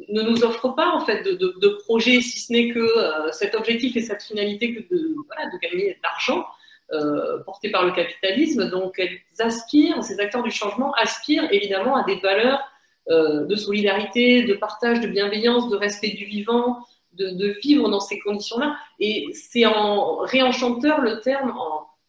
[0.08, 3.54] ne nous offre pas en fait de, de, projet, si ce n'est que euh, cet
[3.54, 5.14] objectif et cette finalité que de,
[5.62, 6.44] gagner de l'argent
[6.92, 8.68] euh, porté par le capitalisme.
[8.68, 12.62] Donc, elles aspirent, ces acteurs du changement aspirent évidemment à des valeurs
[13.10, 18.18] euh, de solidarité, de partage, de bienveillance, de respect du vivant, de, vivre dans ces
[18.20, 18.76] conditions-là.
[19.00, 21.54] Et c'est en réenchanteur le terme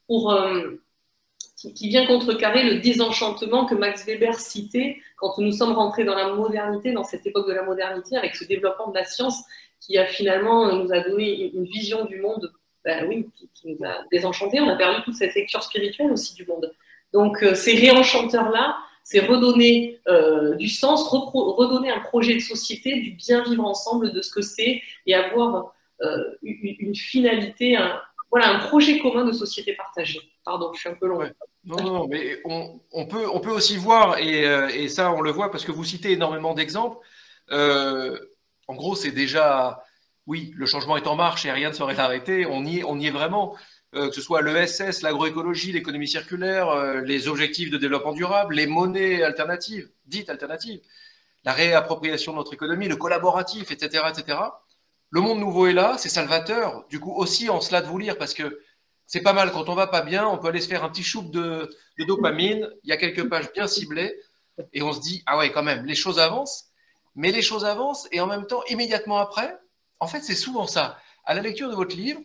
[0.07, 0.33] pour
[1.65, 6.15] euh, qui, vient contrecarrer le désenchantement que Max Weber citait quand nous sommes rentrés dans
[6.15, 9.43] la modernité, dans cette époque de la modernité, avec ce développement de la science
[9.79, 12.51] qui a finalement nous a donné une vision du monde,
[12.83, 14.59] ben oui, qui, nous a désenchantés.
[14.59, 16.73] On a perdu toute cette lecture spirituelle aussi du monde.
[17.13, 23.11] Donc euh, ces réenchanteurs-là, c'est redonner euh, du sens, redonner un projet de société, du
[23.11, 28.55] bien vivre ensemble, de ce que c'est, et avoir euh, une, une, finalité, un, voilà,
[28.55, 30.19] un projet commun de société partagée.
[30.43, 31.21] Pardon, je suis un peu long.
[31.63, 35.51] Non, non, mais on, peut, on peut aussi voir, euh, et, ça on le voit
[35.51, 36.97] parce que vous citez énormément d'exemples.
[37.51, 38.17] Euh,
[38.67, 39.83] en gros, c'est déjà,
[40.27, 42.45] oui, le changement est en marche et rien ne saurait l'arrêter.
[42.45, 43.55] On y, est, on y est vraiment,
[43.95, 49.23] euh, que ce soit l'ESS, l'agroécologie, l'économie circulaire, les objectifs de développement durable, les monnaies
[49.23, 50.79] alternatives, dites alternatives,
[51.43, 54.37] la réappropriation de notre économie, le collaboratif, etc., etc.
[55.09, 56.85] Le monde nouveau est là, c'est salvateur.
[56.89, 58.59] Du coup, aussi en cela de vous lire parce que
[59.05, 59.51] c'est pas mal.
[59.51, 62.69] Quand on va pas bien, on peut aller se faire un petit shoot de, dopamine.
[62.83, 64.13] Il y a quelques pages bien ciblées
[64.73, 66.65] et on se dit ah ouais quand même, les choses avancent.
[67.15, 69.57] Mais les choses avancent et en même temps, immédiatement après,
[69.99, 70.99] en fait, c'est souvent ça.
[71.23, 72.21] À la lecture de votre livre,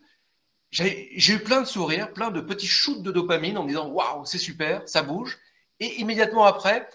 [0.71, 4.25] j'ai eu plein de sourires, plein de petits shoots de dopamine en me disant waouh,
[4.25, 5.38] c'est super, ça bouge.
[5.81, 6.88] Et immédiatement après,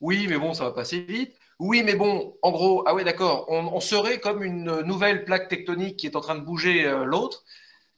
[0.00, 1.36] oui, mais bon, ça va passer vite.
[1.60, 5.98] Oui, mais bon, en gros, ah ouais, d'accord, on, serait comme une nouvelle plaque tectonique
[5.98, 7.44] qui est en train de bouger euh, l'autre.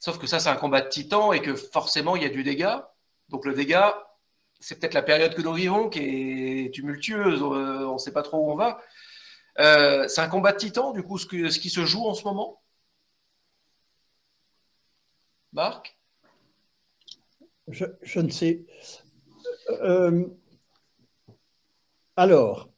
[0.01, 2.43] Sauf que ça, c'est un combat de titans et que forcément, il y a du
[2.43, 2.93] dégât.
[3.29, 4.05] Donc le dégât,
[4.61, 6.01] c'est peut-être la période que nous vivons qui
[6.67, 8.81] est tumultueuse, euh, on ne sait pas trop où on va.
[9.61, 12.63] Euh, c'est un combat de titans, du coup, ce, qui se joue en ce moment
[15.53, 15.97] Marc?
[17.69, 18.65] Je, ne sais.
[22.17, 22.72] Alors,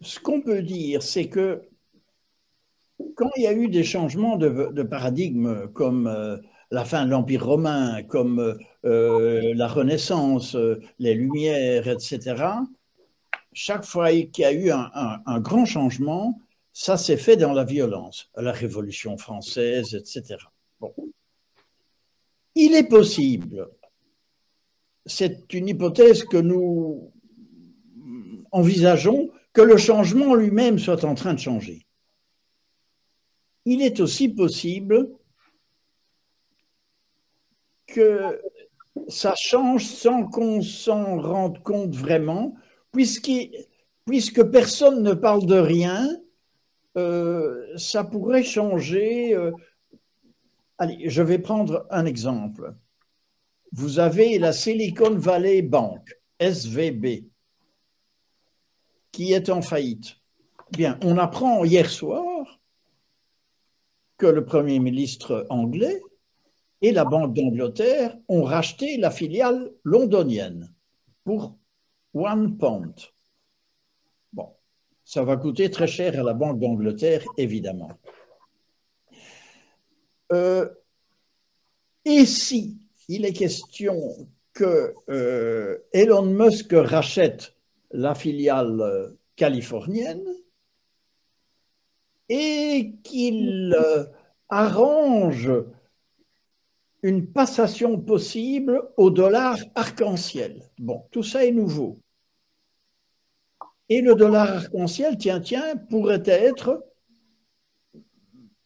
[0.00, 1.62] ce qu'on peut dire, c'est que
[3.14, 6.36] quand il y a eu des changements de, paradigme, comme euh,
[6.70, 12.44] la fin de l'Empire romain, comme euh, la Renaissance, euh, les Lumières, etc.,
[13.52, 16.38] chaque fois qu'il y a eu un, grand changement,
[16.72, 20.36] ça s'est fait dans la violence, la Révolution française, etc.
[22.54, 23.68] Il est possible,
[25.06, 27.10] c'est une hypothèse que nous
[28.52, 29.30] envisageons,
[29.62, 31.88] le changement lui-même soit en train de changer
[33.70, 35.10] il est aussi possible
[37.86, 38.40] que
[39.08, 42.54] ça change sans qu'on s'en rende compte vraiment,
[42.92, 46.08] puisque personne ne parle de rien,
[46.96, 49.34] euh, ça pourrait changer.
[49.34, 49.52] Euh,
[50.78, 52.74] allez, je vais prendre un exemple.
[53.72, 57.26] Vous avez la Silicon Valley Bank, SVB,
[59.12, 60.16] qui est en faillite.
[60.72, 62.60] Bien, on apprend hier soir
[64.18, 66.00] que le Premier ministre anglais
[66.82, 70.72] et la Banque d'Angleterre ont racheté la filiale londonienne
[71.24, 71.56] pour
[72.14, 72.94] one pound.
[74.32, 74.50] Bon,
[75.04, 77.90] ça va coûter très cher à la Banque d'Angleterre, évidemment.
[80.32, 80.68] Euh,
[82.04, 87.54] et si il est question que euh, Elon Musk rachète
[87.90, 90.24] la filiale californienne,
[92.28, 94.04] et qu'il euh,
[94.48, 95.50] arrange
[97.02, 100.62] une passation possible au dollar arc-en-ciel.
[100.78, 102.00] Bon, tout ça est nouveau.
[103.88, 106.84] Et le dollar arc-en-ciel, tiens, tiens, pourrait être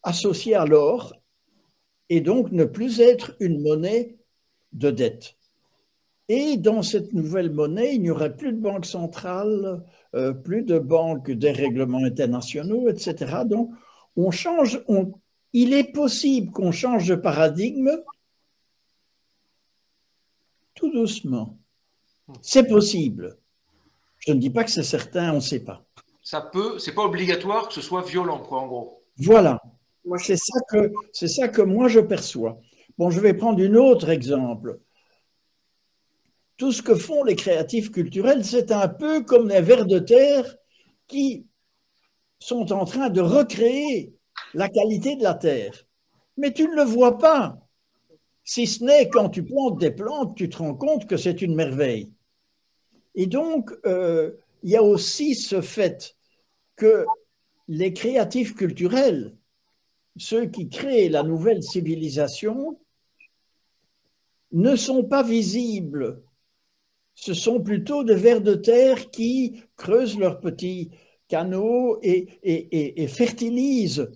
[0.01, 1.13] associé à l'or
[2.09, 4.17] et donc ne plus être une monnaie
[4.73, 5.37] de dette.
[6.29, 9.83] Et dans cette nouvelle monnaie, il n'y aurait plus de banque centrale,
[10.15, 13.43] euh, plus de banques des règlements internationaux, etc.
[13.45, 13.71] Donc,
[14.15, 14.81] on change,
[15.51, 17.91] il est possible qu'on change de paradigme
[20.75, 21.57] tout doucement.
[22.41, 23.37] C'est possible.
[24.19, 25.85] Je ne dis pas que c'est certain, on ne sait pas.
[26.21, 29.03] Ça peut, c'est pas obligatoire que ce soit violent, quoi, en gros.
[29.17, 29.61] Voilà.
[30.17, 32.57] C'est ça que, c'est ça que moi je perçois.
[32.97, 34.79] Bon, je vais prendre un autre exemple
[36.57, 40.55] tout ce que font les créatifs culturels, c'est un peu comme les vers de terre
[41.07, 41.47] qui
[42.39, 44.13] sont en train de recréer
[44.53, 45.85] la qualité de la terre.
[46.37, 47.57] Mais tu ne le vois pas.
[48.43, 51.55] Si ce n'est quand tu plantes des plantes, tu te rends compte que c'est une
[51.55, 52.11] merveille.
[53.15, 54.31] Et donc, euh,
[54.63, 56.15] il y a aussi ce fait
[56.75, 57.05] que
[57.67, 59.35] les créatifs culturels,
[60.17, 62.79] ceux qui créent la nouvelle civilisation,
[64.51, 66.21] ne sont pas visibles.
[67.15, 70.91] Ce sont plutôt des vers de terre qui creusent leurs petits
[71.27, 74.11] canaux et, fertilisent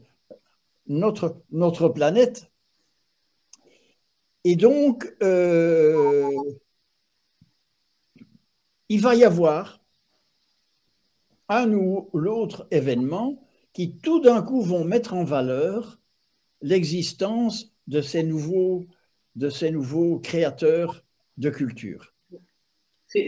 [0.88, 2.52] notre, planète.
[4.44, 6.30] Et donc, euh,
[8.90, 9.82] il va y avoir
[11.50, 16.00] un ou l'autre événement qui tout d'un coup vont mettre en valeur
[16.62, 18.86] l'existence de ces nouveaux,
[19.36, 21.04] de ces nouveaux créateurs
[21.38, 22.17] de culture.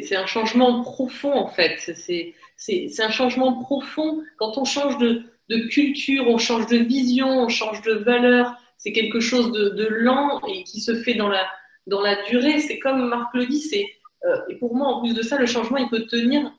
[0.04, 1.78] C'est un changement profond en fait.
[2.58, 4.22] C'est un changement profond.
[4.38, 5.24] Quand on change de,
[5.70, 8.56] culture, on change de vision, on change de valeur.
[8.78, 12.60] C'est quelque chose de, lent et qui se fait dans la, durée.
[12.60, 13.64] C'est comme Marc le dit,
[14.26, 16.52] euh, et pour moi, en plus de ça, le changement, il peut tenir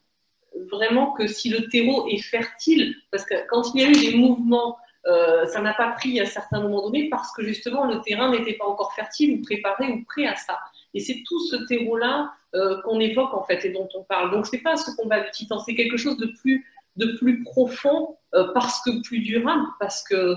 [0.70, 4.16] vraiment que si le terreau est fertile, parce que quand il y a eu des
[4.16, 8.30] mouvements, euh, ça n'a pas pris à certains moments donnés parce que justement le terrain
[8.30, 10.58] n'était pas encore fertile ou préparé ou prêt à ça.
[10.94, 14.30] Et c'est tout ce terreau-là euh, qu'on évoque en fait et dont on parle.
[14.30, 18.16] Donc c'est pas ce combat de titan, c'est quelque chose de plus, de plus profond
[18.54, 20.36] parce que plus durable, parce que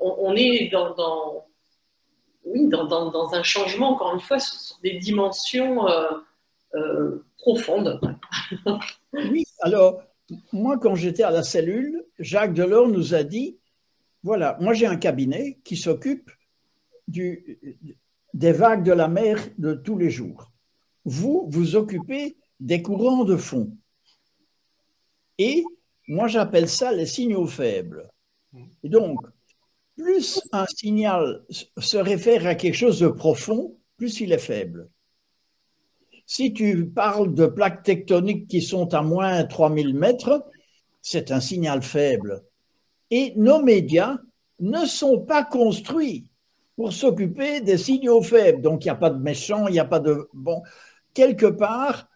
[0.00, 1.46] on, est dans,
[2.46, 6.10] oui, dans, un changement, encore une fois, sur, des dimensions euh,
[6.74, 8.00] euh, profondes.
[9.12, 10.02] oui, alors,
[10.52, 13.58] moi, quand j'étais à la cellule, Jacques Delors nous a dit,
[14.22, 16.30] voilà, moi j'ai un cabinet qui s'occupe
[17.06, 17.58] du,
[18.36, 20.52] des vagues de la mer de tous les jours.
[21.06, 23.74] Vous, vous occupez des courants de fond.
[25.38, 25.64] Et
[26.06, 28.10] moi, j'appelle ça les signaux faibles.
[28.84, 29.20] Donc,
[29.96, 34.90] plus un signal se réfère à quelque chose de profond, plus il est faible.
[36.26, 40.44] Si tu parles de plaques tectoniques qui sont à moins 3000 mètres,
[41.00, 42.44] c'est un signal faible.
[43.10, 44.18] Et nos médias
[44.60, 46.28] ne sont pas construits
[46.76, 48.62] pour s'occuper des signaux faibles.
[48.62, 50.28] Donc il n'y a pas de méchants, il n'y a pas de...
[50.32, 50.62] Bon,
[51.14, 52.08] quelque part,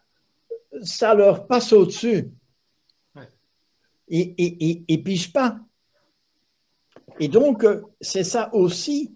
[0.83, 2.31] ça leur passe au-dessus.
[4.07, 5.57] Et, et, et, et pas.
[7.19, 7.65] Et donc,
[8.01, 9.15] c'est ça aussi.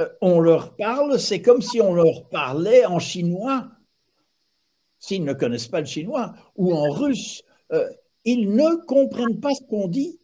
[0.00, 3.68] Euh, on leur parle, c'est comme si on leur parlait en chinois,
[4.98, 7.42] s'ils ne connaissent pas le chinois, ou en russe.
[7.72, 7.88] Euh,
[8.24, 10.18] ils ne comprennent pas ce qu'on dit.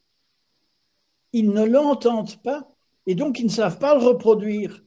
[1.33, 2.74] Ils ne l'entendent pas.
[3.07, 4.83] Et donc, ils ne savent pas le reproduire.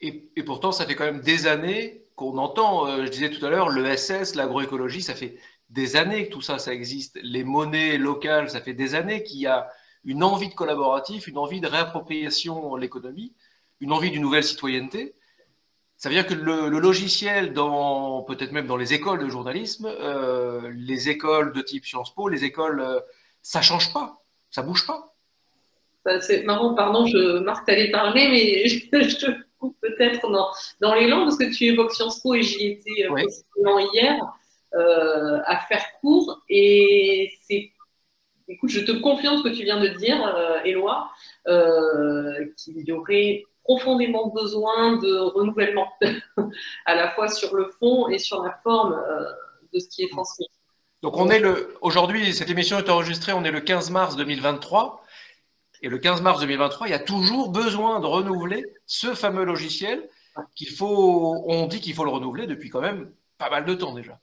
[0.00, 3.68] Et, pourtant, ça fait quand même des années qu'on entend, je disais tout à l'heure,
[3.68, 5.38] le SS, l'agroécologie, ça fait
[5.70, 7.18] des années que tout ça, ça existe.
[7.22, 9.68] Les monnaies locales, ça fait des années qu'il y a
[10.04, 13.34] une envie de collaboratif, une envie de réappropriation de l'économie,
[13.80, 15.14] une envie d'une nouvelle citoyenneté.
[15.96, 20.72] Ça veut dire que le, logiciel, dans peut-être même dans les écoles de journalisme, euh,
[20.74, 23.00] les écoles de type Sciences Po, les écoles, euh,
[23.42, 25.16] ça change pas, ça bouge pas.
[26.20, 28.68] C'est marrant, pardon, je, Marc, t'allais parler, mais
[29.08, 30.48] je, te coupe peut-être dans,
[30.80, 34.18] dans l'élan parce que tu évoques Sciences Po et j'y étais euh, hier.
[34.74, 36.42] Euh, à faire court.
[36.50, 37.70] Et c'est,
[38.48, 41.10] écoute, je te confirme ce que tu viens de dire, euh, Éloi,
[41.46, 45.88] euh, qu'il y aurait profondément besoin de renouvellement,
[46.86, 48.94] à la fois sur le fond et sur la forme
[49.72, 50.46] de ce qui est transmis.
[51.02, 55.04] Donc on est le aujourd'hui cette émission est enregistrée, on est le 15 mars 2023
[55.82, 60.08] et le 15 mars 2023, il y a toujours besoin de renouveler ce fameux logiciel
[60.54, 63.94] qu'il faut on dit qu'il faut le renouveler depuis quand même pas mal de temps
[63.94, 64.18] déjà.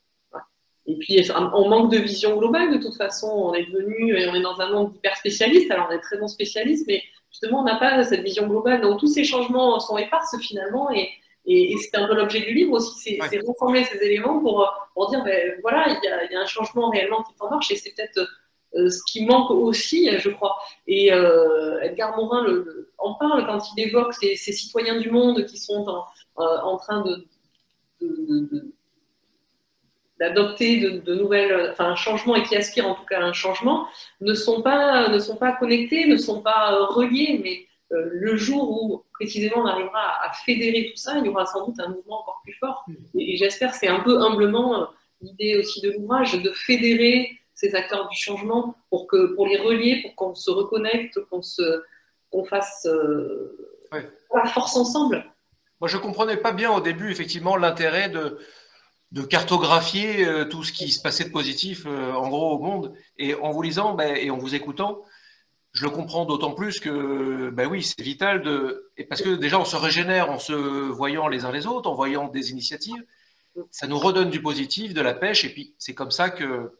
[0.88, 3.28] Et puis, on manque de vision globale de toute façon.
[3.28, 5.72] On est devenu, et on est dans un monde hyper spécialiste.
[5.72, 8.82] Alors, on est très bon spécialiste, mais justement, on n'a pas cette vision globale.
[8.82, 10.92] Donc, tous ces changements sont éparses finalement.
[10.92, 11.10] Et,
[11.48, 15.24] et, c'est un peu l'objet du livre aussi, c'est rassembler ces éléments pour, pour dire,
[15.24, 17.72] ben, voilà, il y, a, il y, a, un changement réellement qui est en marche.
[17.72, 18.28] Et c'est peut-être
[18.76, 20.58] ce qui manque aussi, je crois.
[20.88, 25.46] Et euh, Edgar Morin le, en parle quand il évoque ces, ces, citoyens du monde
[25.46, 26.06] qui sont en,
[26.44, 27.26] euh, en train de,
[28.02, 28.76] de, de
[30.20, 33.88] d'adopter de, nouvelles, enfin un changement et qui aspirent en tout cas à un changement,
[34.22, 38.38] ne sont pas, ne sont pas connectés, ne sont pas euh, reliés, mais euh, le
[38.38, 41.90] jour où précisément on arrivera à, fédérer tout ça, il y aura sans doute un
[41.90, 42.86] mouvement encore plus fort.
[42.88, 43.20] Mm.
[43.20, 44.86] Et, j'espère, c'est un peu humblement euh,
[45.22, 50.02] l'idée aussi de l'ouvrage, de fédérer ces acteurs du changement pour, que, pour les relier,
[50.04, 51.84] pour qu'on se reconnecte, qu'on se,
[52.30, 52.88] qu'on fasse
[53.92, 55.26] la force ensemble.
[55.82, 58.38] Moi, je comprenais pas bien au début, effectivement, l'intérêt de,
[59.12, 62.94] de cartographier euh, tout ce qui se passait de positif, euh, en gros, au monde.
[63.18, 65.04] Et en vous lisant ben, et en vous écoutant,
[65.74, 68.92] je le comprends d'autant plus que, ben oui, c'est vital de.
[68.98, 71.96] Et parce que déjà, on se régénère en se voyant les uns les autres, en
[71.96, 73.04] voyant des initiatives.
[73.72, 76.72] ça nous redonne du positif, de la pêche, et puis c'est comme ça que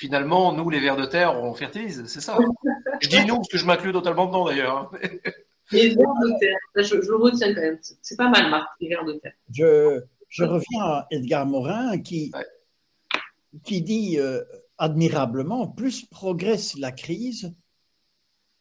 [0.00, 2.38] finalement, nous, les vers de terre, on fertilise, c'est ça.
[3.02, 4.76] je dis nous, parce que je m'inclus totalement dedans d'ailleurs.
[4.78, 4.98] Hein.
[5.72, 7.78] les vers de terre, je, le retiens quand même.
[8.00, 9.34] C'est pas mal, Marc, les vers de terre.
[9.52, 12.32] Je, je reviens à Edgar Morin qui,
[13.62, 14.42] qui dit euh,
[14.78, 17.54] admirablement, plus progresse la crise,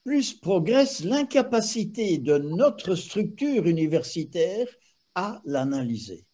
[0.03, 4.67] plus progresse l'incapacité de notre structure universitaire
[5.15, 6.25] à l'analyser.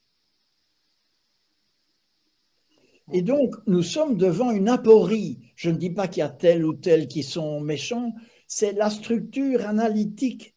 [3.11, 5.39] Et donc, nous sommes devant une aporie.
[5.55, 8.13] Je ne dis pas qu'il y a tel ou tel qui sont méchants,
[8.47, 10.55] c'est la structure analytique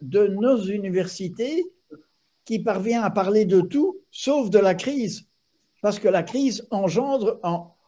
[0.00, 1.64] de nos universités
[2.44, 5.28] qui parvient à parler de tout, sauf de la crise.
[5.80, 7.40] Parce que la crise engendre,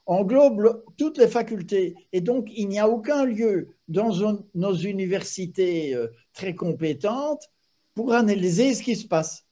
[0.06, 1.94] englobe toutes les facultés.
[2.12, 7.50] Et donc, il n'y a aucun lieu dans nos universités euh, très compétentes
[7.94, 9.44] pour analyser ce qui se passe.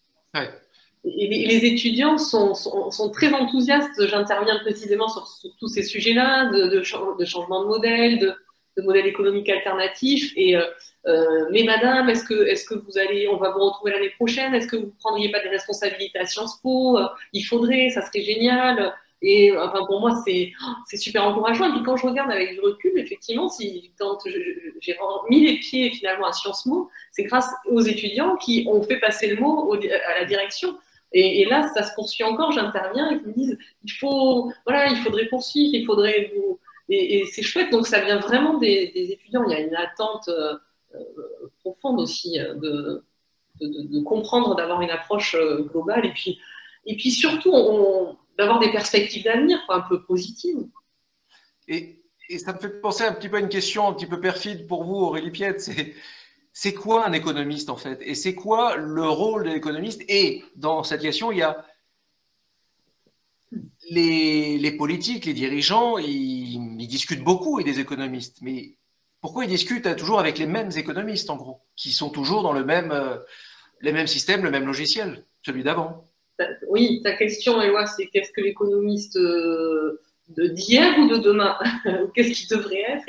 [1.04, 4.06] Les, étudiants sont, très enthousiastes.
[4.06, 5.26] J'interviens précisément sur,
[5.58, 8.34] tous ces sujets-là, de, changement de modèle, de,
[8.76, 10.32] de modèle économique alternatif.
[10.36, 10.64] Et euh,
[11.06, 14.54] euh, mais madame, est-ce que, est-ce que vous allez, on va vous retrouver l'année prochaine?
[14.54, 16.98] Est-ce que vous ne prendriez pas des responsabilités à Sciences Po?
[17.32, 18.94] Il faudrait, ça serait génial.
[19.22, 20.52] Et enfin, pour moi, c'est,
[20.96, 21.68] super encourageant.
[21.68, 23.92] Et puis quand je regarde avec du recul, effectivement, si,
[24.80, 24.96] j'ai
[25.30, 29.28] mis les pieds finalement à Sciences Po, c'est grâce aux étudiants qui ont fait passer
[29.28, 30.76] le mot à la direction.
[31.14, 32.52] Et, là, ça se poursuit encore.
[32.52, 36.58] J'interviens et ils me disent il faut, voilà, il faudrait poursuivre, il faudrait vous.
[36.88, 37.70] Et, c'est chouette.
[37.70, 39.44] Donc ça vient vraiment des, étudiants.
[39.44, 40.54] Il y a une attente euh,
[40.94, 42.54] euh, profonde aussi euh,
[43.60, 45.36] de, comprendre, d'avoir une approche
[45.70, 46.40] globale et puis,
[46.86, 47.52] et puis surtout
[48.36, 50.66] d'avoir des perspectives d'avenir un peu positives.
[51.68, 54.18] Et, et, ça me fait penser un petit peu à une question un petit peu
[54.18, 55.60] perfide pour vous, Aurélie Piette.
[55.60, 55.94] C'est
[56.52, 57.98] c'est quoi un économiste en fait?
[58.02, 60.02] Et c'est quoi le rôle de l'économiste?
[60.08, 61.64] Et dans cette question, il y a
[63.90, 68.38] les, politiques, les dirigeants, ils, discutent beaucoup avec des économistes.
[68.42, 68.76] Mais
[69.20, 72.64] pourquoi ils discutent toujours avec les mêmes économistes en gros, qui sont toujours dans le
[72.64, 73.16] même, euh,
[73.80, 76.08] les mêmes systèmes, le même logiciel, celui d'avant?
[76.68, 81.56] Oui, ta question, Eloi, c'est qu'est-ce que l'économiste euh, de d'hier ou de demain?
[82.14, 83.04] Qu'est-ce qui devrait être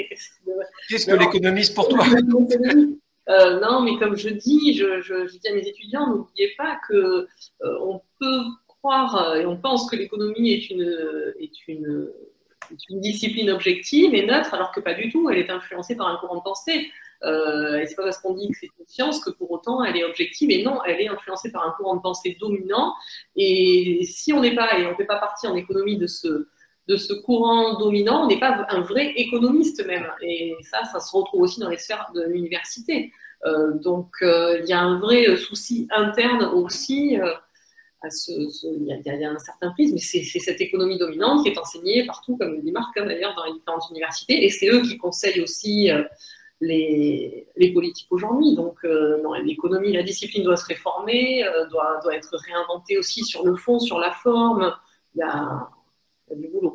[0.90, 2.06] Qu'est-ce que l'économiste pour toi?
[3.30, 7.80] Euh, non, mais comme je dis, je, dis à mes étudiants, n'oubliez pas que euh,
[7.82, 12.10] on peut croire euh, et on pense que l'économie est une, est, une,
[12.90, 15.30] discipline objective et neutre, alors que pas du tout.
[15.30, 16.90] Elle est influencée par un courant de pensée.
[17.24, 19.96] Euh, et c'est pas parce qu'on dit que c'est une science que pour autant elle
[19.96, 20.52] est objective.
[20.52, 22.94] Et non, elle est influencée par un courant de pensée dominant.
[23.36, 26.48] Et si on n'est pas et on ne fait pas partie en économie de ce
[26.88, 30.08] de ce courant dominant, on n'est pas un vrai économiste même.
[30.22, 33.12] Et ça, ça se retrouve aussi dans les sphères de l'université.
[33.46, 37.20] Euh, donc, euh, il y a un vrai souci interne aussi.
[37.20, 37.34] Euh,
[38.28, 42.36] il, y a, un certain prisme, mais c'est cette économie dominante qui est enseignée partout,
[42.36, 44.44] comme le dit Marc, hein, d'ailleurs, dans les différentes universités.
[44.44, 45.90] Et c'est eux qui conseillent aussi
[46.60, 48.56] les, politiques aujourd'hui.
[48.56, 48.78] Donc,
[49.46, 54.12] l'économie, la discipline doit se réformer, doit être réinventée aussi sur le fond, sur la
[54.12, 54.76] forme.
[55.16, 55.70] Il y a
[56.36, 56.73] du boulot.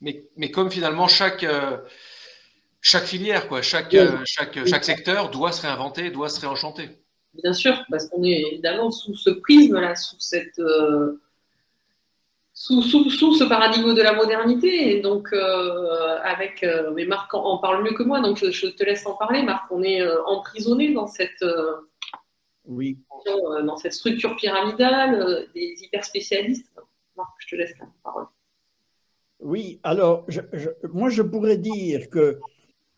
[0.00, 1.78] Mais, mais comme finalement chaque, euh,
[2.80, 6.98] chaque filière, quoi, chaque, euh, chaque, chaque secteur doit se réinventer, doit se réenchanter.
[7.34, 10.58] Bien sûr, parce qu'on est évidemment sous ce prisme-là, sous cette.
[10.58, 11.20] Euh,
[12.56, 14.96] sous, sous, sous, ce paradigme de la modernité.
[14.96, 15.32] Et donc,
[16.22, 16.64] avec.
[16.94, 19.42] mais Marc en, parle mieux que moi, donc je, te laisse en parler.
[19.42, 21.44] Marc, on est emprisonné dans cette.
[22.64, 22.98] oui.
[23.64, 26.70] Dans cette structure pyramidale des hyper spécialistes.
[27.16, 28.26] Marc, je te laisse la parole.
[29.44, 30.26] Oui, alors
[30.94, 32.40] moi je pourrais dire que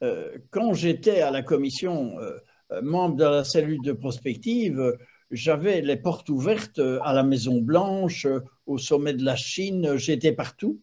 [0.05, 2.38] euh, quand j'étais à la commission euh,
[2.82, 4.97] membre de la cellule de prospective,
[5.32, 8.28] j'avais les portes ouvertes à la Maison Blanche,
[8.66, 10.80] au sommet de la Chine, j'étais partout.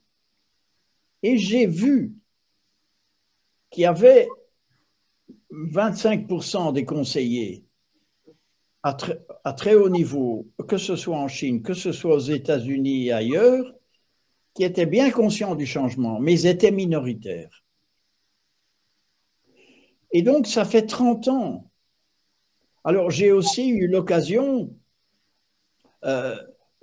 [1.22, 2.14] Et j'ai vu
[3.70, 4.28] qu'il y avait
[5.50, 7.64] 25% des conseillers
[8.84, 13.14] à très haut niveau, que ce soit en Chine, que ce soit aux États-Unis et
[13.14, 13.74] ailleurs,
[14.54, 17.64] qui étaient bien conscients du changement, mais étaient minoritaires.
[20.12, 21.72] Et donc, ça fait 30 ans.
[22.84, 24.70] Alors, j'ai aussi eu l'occasion
[26.06, 26.36] euh,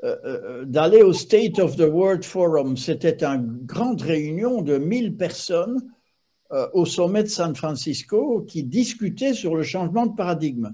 [0.02, 2.76] euh, euh, d'aller au State of the World Forum.
[2.76, 5.78] C'était une grande réunion de 1000 personnes
[6.72, 10.72] au sommet de San Francisco qui discutaient sur le changement de paradigme.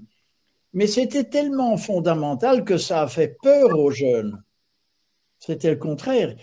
[0.73, 4.41] Mais c'était tellement fondamental que ça a fait peur aux jeunes.
[5.37, 6.35] C'était le contraire.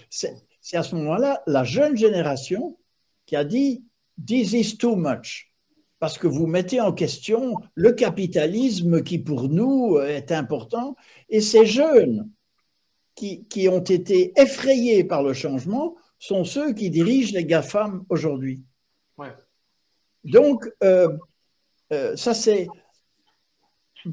[0.64, 2.78] C'est à ce moment-là la jeune génération
[3.26, 3.84] qui a dit
[4.26, 5.52] This is too much.
[5.98, 10.96] Parce que vous mettez en question le capitalisme qui pour nous est important.
[11.28, 12.30] Et ces jeunes
[13.14, 18.64] qui, qui, ont été effrayés par le changement sont ceux qui dirigent les GAFAM aujourd'hui.
[19.18, 19.34] Ouais.
[20.24, 21.14] Donc, euh,
[21.92, 22.68] euh, ça c'est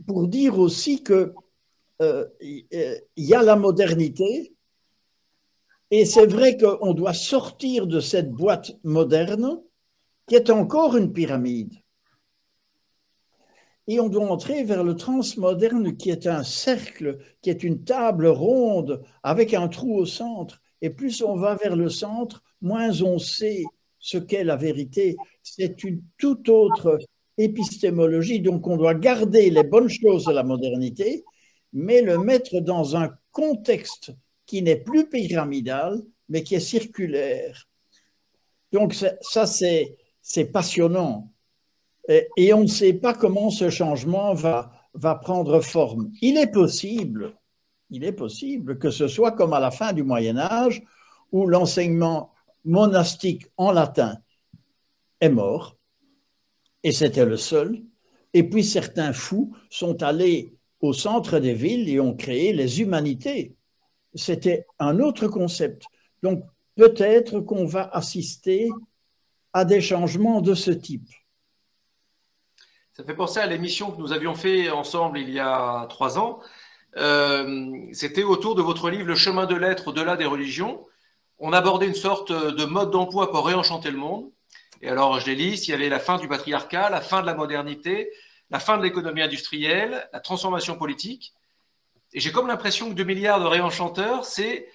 [0.05, 1.33] pour dire aussi que
[2.01, 2.65] euh, il
[3.15, 4.53] y a la modernité,
[5.91, 9.61] et c'est vrai qu'on doit sortir de cette boîte moderne
[10.27, 11.73] qui est encore une pyramide.
[13.87, 18.27] Et on doit entrer vers le transmoderne qui est un cercle, qui est une table
[18.27, 20.61] ronde avec un trou au centre.
[20.81, 23.63] Et plus on va vers le centre, moins on sait
[23.99, 25.17] ce qu'est la vérité.
[25.43, 26.99] C'est une toute autre
[27.37, 28.39] épistémologie.
[28.39, 31.25] Donc on doit garder les bonnes choses de la modernité,
[31.73, 34.13] mais le mettre dans un contexte
[34.51, 37.69] qui n'est plus pyramidal, mais qui est circulaire.
[38.73, 41.31] Donc ça, c'est passionnant.
[42.35, 46.11] Et, on ne sait pas comment ce changement va, va prendre forme.
[46.21, 47.33] Il est possible,
[47.91, 50.83] il est possible que ce soit comme à la fin du Moyen Âge,
[51.31, 52.33] où l'enseignement
[52.65, 54.17] monastique en latin
[55.21, 55.77] est mort,
[56.83, 57.81] et c'était le seul,
[58.33, 63.55] et puis certains fous sont allés au centre des villes et ont créé les humanités,
[64.13, 65.83] c'était un autre concept.
[66.23, 66.43] Donc
[66.75, 68.69] peut-être qu'on va assister
[69.53, 71.09] à des changements de ce type.
[72.93, 76.39] Ça fait penser à l'émission que nous avions fait ensemble il y a trois ans.
[76.97, 80.85] Euh, c'était autour de votre livre Le chemin de l'être au-delà des religions.
[81.39, 84.29] On abordait une sorte de mode d'emploi pour réenchanter le monde.
[84.81, 87.25] Et alors, je les lis, il y avait la fin du patriarcat, la fin de
[87.25, 88.11] la modernité,
[88.49, 91.33] la fin de l'économie industrielle, la transformation politique.
[92.13, 94.67] Et j'ai comme l'impression que 2 milliards de réenchanteurs, c'est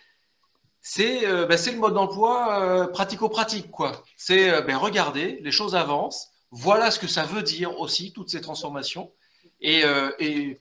[0.89, 3.72] c'est euh, ben, le mode d'emploi euh, pratico-pratique.
[3.72, 4.05] quoi.
[4.16, 8.30] C'est euh, ben, regarder, les choses avancent, voilà ce que ça veut dire aussi, toutes
[8.30, 9.12] ces transformations,
[9.61, 9.82] et,
[10.20, 10.61] et,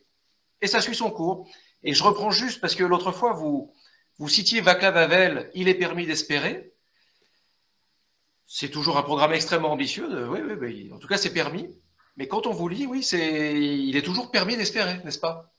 [0.66, 1.48] ça suit son cours.
[1.84, 3.72] Et je reprends juste, parce que l'autre fois, vous,
[4.18, 6.74] vous citiez Vaclav Havel, Il est permis d'espérer.
[8.48, 11.70] C'est toujours un programme extrêmement ambitieux, oui, oui, en tout cas c'est permis.
[12.18, 15.55] Mais quand on vous lit, oui, c'est, il est toujours permis d'espérer, n'est-ce pas?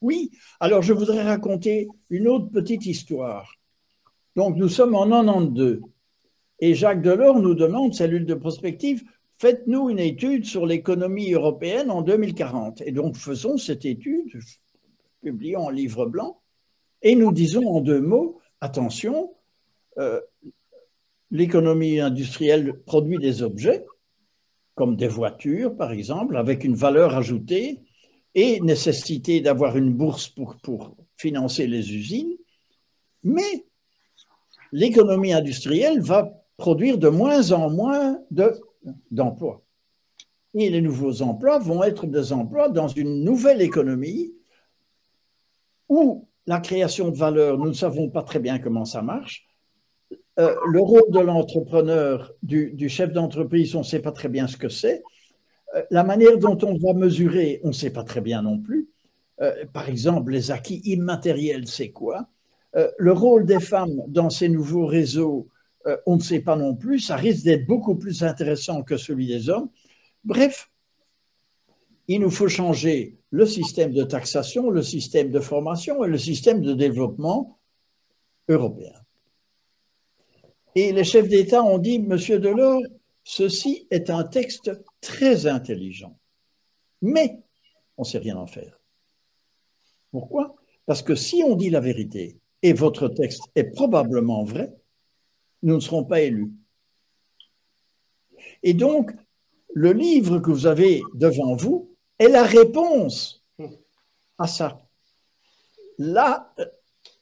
[0.00, 0.30] Oui,
[0.60, 3.54] alors je voudrais raconter une autre petite histoire.
[4.34, 5.80] Donc nous sommes en 92
[6.60, 9.04] et Jacques Delors nous demande, cellule de prospective,
[9.38, 12.82] faites-nous une étude sur l'économie européenne en 2040.
[12.82, 14.38] Et donc faisons cette étude,
[15.22, 16.40] publions un livre blanc
[17.02, 19.34] et nous disons en deux mots, attention,
[19.98, 20.20] euh,
[21.30, 23.84] l'économie industrielle produit des objets,
[24.74, 27.80] comme des voitures par exemple, avec une valeur ajoutée
[28.36, 32.36] et nécessité d'avoir une bourse pour, pour financer les usines,
[33.24, 33.64] mais
[34.72, 38.18] l'économie industrielle va produire de moins en moins
[39.10, 39.62] d'emplois.
[40.52, 44.34] et les nouveaux emplois vont être des emplois dans une nouvelle économie
[45.88, 49.46] où la création de valeur, nous ne savons pas très bien comment ça marche.
[50.38, 54.46] Euh, le rôle de l'entrepreneur, du, du, chef d'entreprise, on ne sait pas très bien
[54.46, 55.02] ce que c'est.
[55.74, 58.88] Euh, la manière dont on va mesurer, on ne sait pas très bien non plus.
[59.40, 62.28] Euh, par exemple, les acquis immatériels, c'est quoi?
[62.76, 65.48] Euh, Le rôle des femmes dans ces nouveaux réseaux,
[66.04, 66.98] on ne sait pas non plus.
[66.98, 69.70] Ça risque d'être beaucoup plus intéressant que celui des hommes.
[70.24, 70.68] Bref,
[72.08, 76.60] il nous faut changer le système de taxation, le système de formation et le système
[76.60, 77.60] de développement
[78.48, 78.94] européen.
[80.74, 82.82] Et les chefs d'État ont dit, Monsieur Delors,
[83.28, 84.70] Ceci est un texte
[85.06, 86.18] très intelligent,
[87.00, 87.38] mais
[87.96, 88.80] on ne sait rien en faire.
[90.10, 90.56] Pourquoi?
[90.84, 94.74] Parce que si on dit la vérité, et votre texte est probablement vrai,
[95.62, 96.52] nous ne serons pas élus.
[98.62, 99.12] Et donc,
[99.74, 103.44] le livre que vous avez devant vous est la réponse
[104.38, 104.82] à ça.
[105.98, 106.52] Là,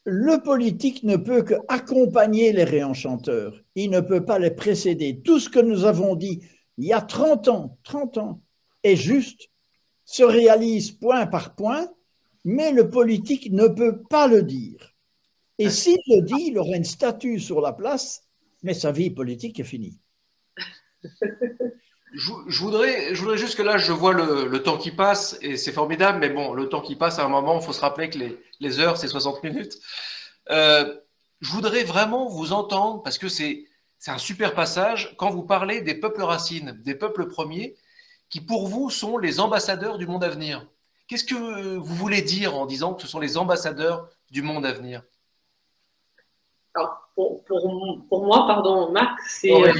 [0.05, 3.61] le politique ne peut qu'accompagner les réenchanteurs.
[3.74, 5.20] Il ne peut pas les précéder.
[5.20, 6.41] Tout ce que nous avons dit
[6.79, 8.43] il y a 30 ans, 30 ans,
[8.83, 9.51] est juste,
[10.05, 11.89] se réalise point par point,
[12.45, 14.93] mais le politique ne peut pas le dire.
[15.59, 18.25] Et s'il le dit, il aura une statue sur la place,
[18.62, 19.99] mais sa vie politique est finie.
[22.14, 25.72] Je, voudrais, je voudrais juste que là, je vois le, temps qui passe et c'est
[25.72, 28.18] formidable, mais bon, le temps qui passe, à un moment, il faut se rappeler que
[28.61, 29.81] les, heures, c'est 60 minutes.
[30.49, 30.97] Euh,
[31.41, 33.64] je voudrais vraiment vous entendre parce que c'est
[34.11, 37.77] un super passage quand vous parlez des peuples racines, des peuples premiers,
[38.29, 40.67] qui pour vous sont les ambassadeurs du monde à venir.
[41.07, 44.73] Qu'est-ce que vous voulez dire en disant que ce sont les ambassadeurs du monde à
[44.73, 45.03] venir?
[46.75, 49.73] Alors, pour, pour, moi, pardon, Marc, c'est euh,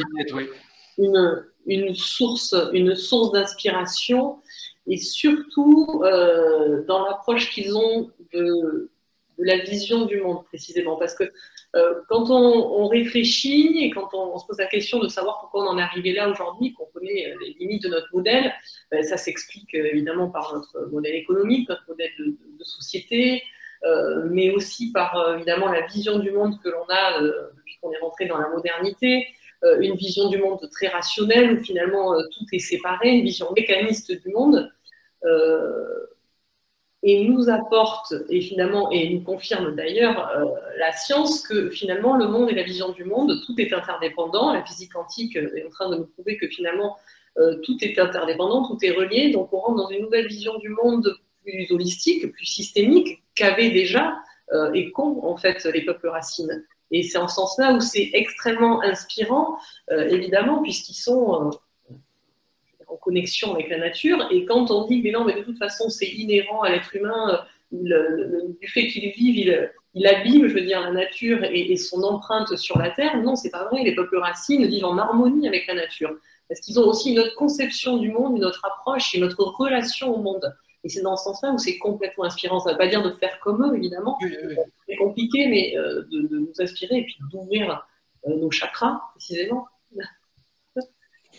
[0.99, 4.39] une une source, une source d'inspiration
[4.87, 8.91] et surtout euh, dans l'approche qu'ils ont de,
[9.39, 10.97] de la vision du monde précisément.
[10.97, 11.33] Parce que
[11.75, 15.69] euh, quand on, réfléchit et quand on, se pose la question de savoir pourquoi on
[15.75, 18.53] en est arrivé là aujourd'hui, qu'on connaît euh, les limites de notre modèle,
[18.93, 23.43] ben, ça s'explique euh, évidemment par notre modèle économique, notre modèle de, société,
[24.31, 28.25] mais aussi par évidemment la vision du monde que l'on a depuis qu'on est rentré
[28.25, 29.27] dans la modernité,
[29.81, 34.31] une vision du monde très rationnelle où finalement tout est séparé, une vision mécaniste du
[34.31, 34.73] monde
[37.07, 40.47] et nous apporte, et finalement, et nous confirme d'ailleurs euh,
[40.79, 44.55] la science que finalement le monde et la vision du monde, tout est interdépendant.
[44.55, 46.97] La physique quantique est en train de nous prouver que finalement
[47.37, 49.31] euh, tout est interdépendant, tout est relié.
[49.33, 54.17] Donc on rentre dans une nouvelle vision du monde plus holistique, plus systémique qu'avaient déjà
[54.55, 56.65] euh, et qu'ont en fait les peuples racines.
[56.91, 59.59] Et c'est en ce sens-là où c'est extrêmement inspirant,
[59.91, 61.51] évidemment, puisqu'ils sont
[62.95, 64.29] en connexion avec la nature.
[64.31, 67.45] Et quand on dit, mais non, mais de toute façon, c'est inhérent à l'être humain,
[67.73, 72.57] du fait qu'il vive, il, il, abîme, je veux dire, la nature et, son empreinte
[72.57, 73.21] sur la terre.
[73.23, 73.83] Non, c'est pas vrai.
[73.83, 76.17] Les peuples racines vivent en harmonie avec la nature.
[76.49, 80.15] Parce qu'ils ont aussi une autre conception du monde, une autre approche, une autre relation
[80.15, 80.55] au monde.
[80.85, 82.61] Et c'est dans ce sens-là où c'est complètement inspirant.
[82.61, 84.19] Ça ne veut pas dire de faire comme eux, évidemment.
[84.87, 87.87] C'est compliqué, mais euh, de, nous inspirer et puis d'ouvrir
[88.27, 89.67] euh, nos chakras, précisément.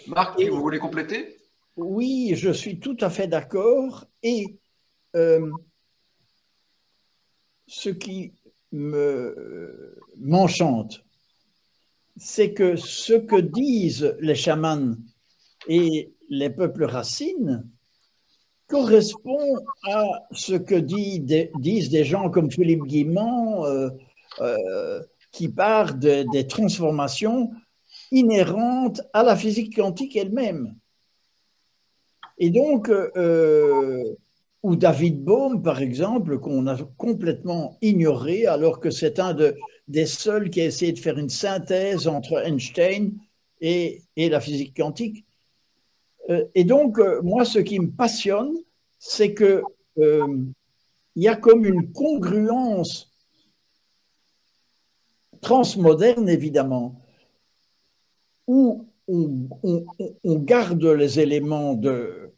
[0.08, 1.38] Marc, vous voulez compléter?
[1.78, 4.06] Oui, je suis tout à fait d'accord.
[4.24, 4.58] Et
[5.16, 5.52] euh,
[7.68, 8.34] ce qui
[10.20, 11.04] m'enchante,
[12.18, 14.96] c'est que ce que disent les chamans
[15.68, 17.70] et les peuples racines
[18.68, 23.90] correspond à ce que disent des gens comme Philippe Guimand, euh,
[24.40, 25.02] euh,
[25.32, 27.52] qui parlent des transformations
[28.12, 30.76] inhérentes à la physique quantique elle-même.
[32.38, 34.04] Et donc, euh,
[34.64, 39.56] ou David Bohm, par exemple, qu'on a complètement ignoré, alors que c'est un de,
[39.88, 43.14] des seuls qui a essayé de faire une synthèse entre Einstein
[43.62, 45.26] et, et la physique quantique.
[46.30, 48.54] Euh, et donc, euh, moi, ce qui me passionne,
[49.00, 49.64] c'est que
[49.98, 53.14] il y a comme une congruence
[55.42, 57.00] transmoderne, évidemment,
[58.48, 59.86] où on,
[60.26, 62.34] garde les éléments de,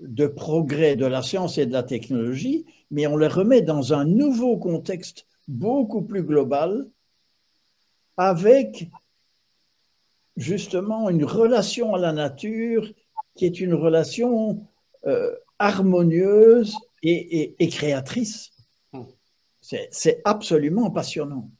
[0.00, 4.04] de progrès de la science et de la technologie, mais on les remet dans un
[4.04, 6.86] nouveau contexte beaucoup plus global
[8.16, 8.88] avec
[10.36, 12.90] justement une relation à la nature
[13.34, 14.66] qui est une relation
[15.06, 18.50] euh, harmonieuse et, créatrice.
[19.60, 21.50] C'est absolument passionnant.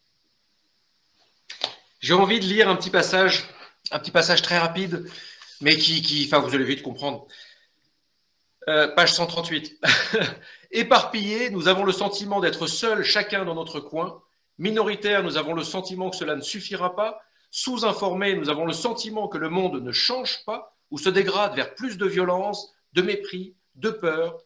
[2.00, 3.44] J'ai envie de lire un petit passage
[3.90, 5.08] un petit passage très rapide,
[5.60, 7.26] mais qui, enfin, vous allez vite comprendre.
[8.68, 9.80] Euh, page 138.
[10.70, 14.22] Éparpillés, nous avons le sentiment d'être seuls chacun dans notre coin.
[14.58, 17.20] Minoritaires, nous avons le sentiment que cela ne suffira pas.
[17.50, 21.74] Sous-informés, nous avons le sentiment que le monde ne change pas ou se dégrade vers
[21.74, 24.38] plus de violence, de mépris, de peur.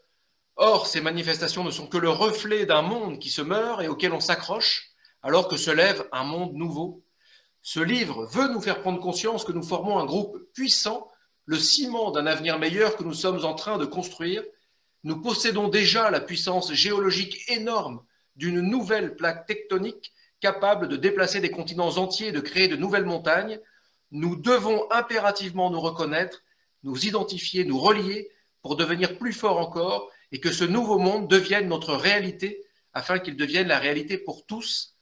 [0.56, 4.12] Or, ces manifestations ne sont que le reflet d'un monde qui se meurt et auquel
[4.12, 4.90] on s'accroche,
[5.22, 7.02] alors que se lève un monde nouveau.
[7.62, 11.08] Ce livre veut nous faire prendre conscience que nous formons un groupe puissant,
[11.44, 14.42] le ciment d'un avenir meilleur que nous sommes en train de construire.
[15.04, 18.04] Nous possédons déjà la puissance géologique énorme
[18.36, 23.04] d'une nouvelle plaque tectonique capable de déplacer des continents entiers et de créer de nouvelles
[23.04, 23.60] montagnes.
[24.10, 26.42] Nous devons impérativement nous reconnaître,
[26.84, 28.30] nous identifier, nous relier
[28.62, 33.36] pour devenir plus forts encore et que ce nouveau monde devienne notre réalité afin qu'il
[33.36, 34.97] devienne la réalité pour tous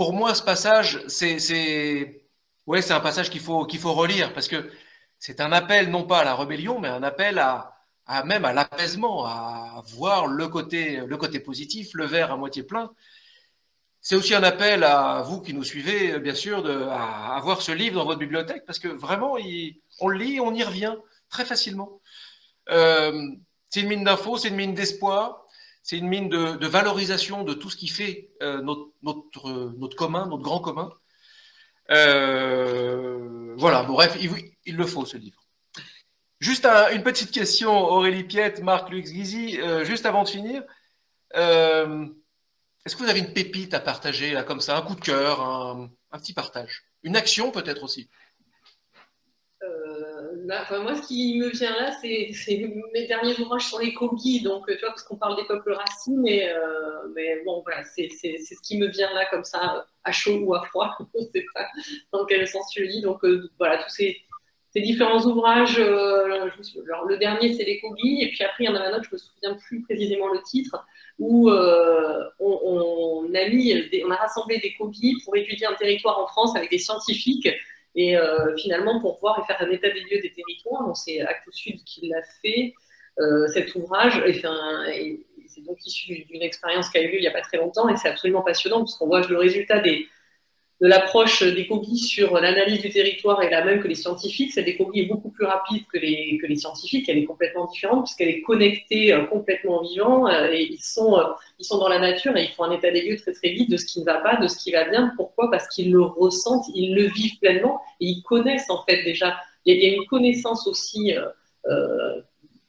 [0.00, 2.22] pour moi, ce passage, c'est
[2.66, 4.70] ouais, un passage qu'il faut, qu'il faut relire parce que
[5.18, 7.76] c'est un appel non pas à la rébellion, mais un appel à,
[8.24, 12.90] même à l'apaisement, à voir le côté, le côté positif, le verre à moitié plein.
[14.00, 17.72] C'est aussi un appel à vous qui nous suivez, bien sûr, de, à avoir ce
[17.72, 19.36] livre dans votre bibliothèque parce que vraiment,
[20.00, 20.94] on le lit, on y revient
[21.28, 22.00] très facilement.
[22.70, 23.28] Euh,
[23.68, 25.44] c'est une mine d'infos, c'est une mine d'espoir,
[25.82, 30.42] c'est une mine de, valorisation de tout ce qui fait euh, notre, notre, commun, notre
[30.42, 30.92] grand commun.
[31.90, 35.42] Euh, voilà, bref, il, le faut ce livre.
[36.38, 40.62] Juste une petite question, Aurélie Piette, Marc Lux Guizy, euh, juste avant de finir.
[41.34, 45.40] Est-ce que vous avez une pépite à partager, là, comme ça, un coup de cœur,
[45.42, 46.84] un petit partage?
[47.02, 48.08] Une action peut-être aussi?
[50.82, 52.30] Moi, ce qui me vient là, c'est
[52.92, 56.20] mes derniers ouvrages sur les coquilles, donc tu vois, parce qu'on parle des peuples racines,
[56.20, 60.38] mais, euh, mais bon, voilà, c'est ce qui me vient là, comme ça, à chaud
[60.40, 61.66] ou à froid, on ne sait pas
[62.12, 63.02] dans quel sens tu le lis.
[63.02, 64.22] Donc euh, voilà, tous ces,
[64.76, 65.78] différents ouvrages.
[65.78, 69.14] le dernier, c'est les Kogi, et puis après, il y en a un autre, je
[69.14, 70.84] me souviens plus précisément le titre,
[71.18, 73.74] où on, a mis,
[74.04, 77.48] on a rassemblé des Kogi pour étudier un territoire en France avec des scientifiques
[77.94, 78.16] et
[78.56, 80.96] finalement pour voir et faire un état des lieux des territoires.
[80.96, 82.74] c'est Actes Sud qui l'a fait.
[83.20, 84.22] Euh, cet ouvrage.
[84.26, 84.40] Et,
[85.46, 87.88] c'est donc issu d'une expérience qui a eu lieu il n'y a pas très longtemps
[87.88, 90.06] et c'est absolument passionnant parce qu'on voit le résultat des,
[90.80, 94.52] de l'approche des cogis sur l'analyse du territoire est la même que les scientifiques.
[94.52, 97.08] Cette cogis est beaucoup plus rapide que les, que les scientifiques.
[97.08, 101.20] Elle est complètement différente puisqu'elle est connectée euh, complètement vivant euh, et ils sont,
[101.58, 103.70] ils sont dans la nature et ils font un état des lieux très très vite
[103.70, 105.12] de ce qui ne va pas, de ce qui va bien.
[105.16, 105.50] Pourquoi?
[105.50, 109.36] Parce qu'ils le ressentent, ils le vivent pleinement et ils connaissent en fait déjà.
[109.66, 111.12] Il y a, une connaissance aussi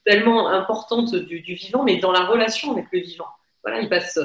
[0.05, 3.27] tellement importante du, vivant, mais dans la relation avec le vivant.
[3.63, 4.19] Voilà, il passe.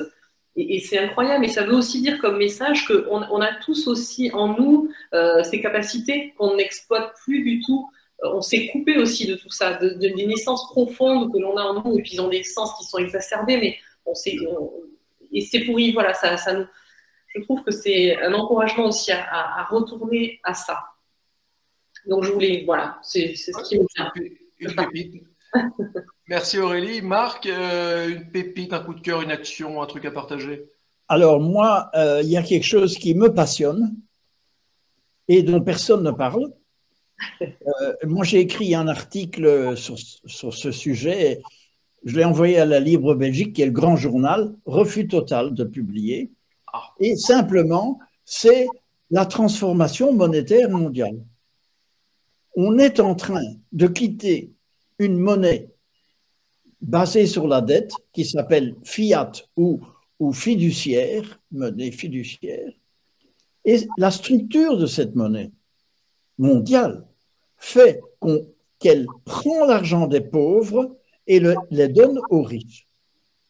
[0.56, 1.44] Et, c'est incroyable.
[1.44, 5.42] Et ça veut aussi dire comme message qu'on on a tous aussi en nous euh,
[5.44, 7.88] ces capacités qu'on n'exploite plus du tout.
[8.24, 11.62] Euh, on s'est coupé aussi de tout ça, de, des naissances profondes que l'on a
[11.62, 14.36] en nous, et puis ils ont des sens qui sont exacerbés, mais on sait.
[15.32, 16.56] et c'est pour y, voilà, ça, ça.
[17.34, 20.78] Je trouve que c'est un encouragement aussi à, à, retourner à ça.
[22.06, 24.12] Donc je voulais, voilà, c'est ce qui me vient.
[26.28, 27.02] Merci Aurélie.
[27.02, 30.68] Marc, euh, une pépite, un coup de cœur, une action, un truc à partager?
[31.06, 33.94] Alors moi, euh, il y a quelque chose qui me passionne
[35.28, 36.52] et dont personne ne parle.
[37.40, 39.98] Euh, moi, j'ai écrit un article sur,
[40.54, 41.42] ce sujet.
[42.04, 45.64] Je l'ai envoyé à la Libre Belgique, qui est le grand journal, refus total de
[45.64, 46.30] publier.
[46.72, 46.92] Ah.
[47.00, 48.68] Et simplement, c'est
[49.10, 51.18] la transformation monétaire mondiale.
[52.54, 54.52] On est en train de quitter
[54.98, 55.70] une monnaie
[56.80, 59.80] basée sur la dette qui s'appelle fiat ou,
[60.32, 62.72] fiduciaire, monnaie fiduciaire.
[63.64, 65.50] Et la structure de cette monnaie
[66.38, 67.06] mondiale
[67.56, 68.00] fait
[68.78, 70.96] qu'elle prend l'argent des pauvres
[71.26, 72.86] et le, les donne aux riches.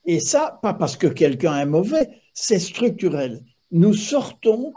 [0.05, 3.45] Et ça, pas parce que quelqu'un est mauvais, c'est structurel.
[3.73, 4.73] Nous sortons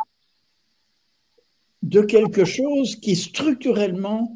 [1.83, 4.35] de quelque chose qui structurellement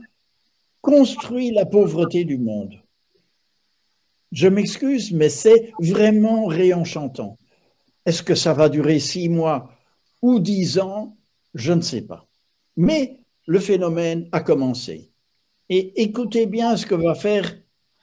[0.81, 2.82] construit la pauvreté du monde.
[4.33, 7.37] Je m'excuse, mais c'est vraiment réenchantant.
[8.05, 9.71] Est-ce que ça va durer six mois
[10.23, 11.15] ou dix ans?
[11.53, 12.27] Je ne sais pas.
[12.75, 15.11] Mais le phénomène a commencé.
[15.69, 17.55] Et écoutez bien ce que va faire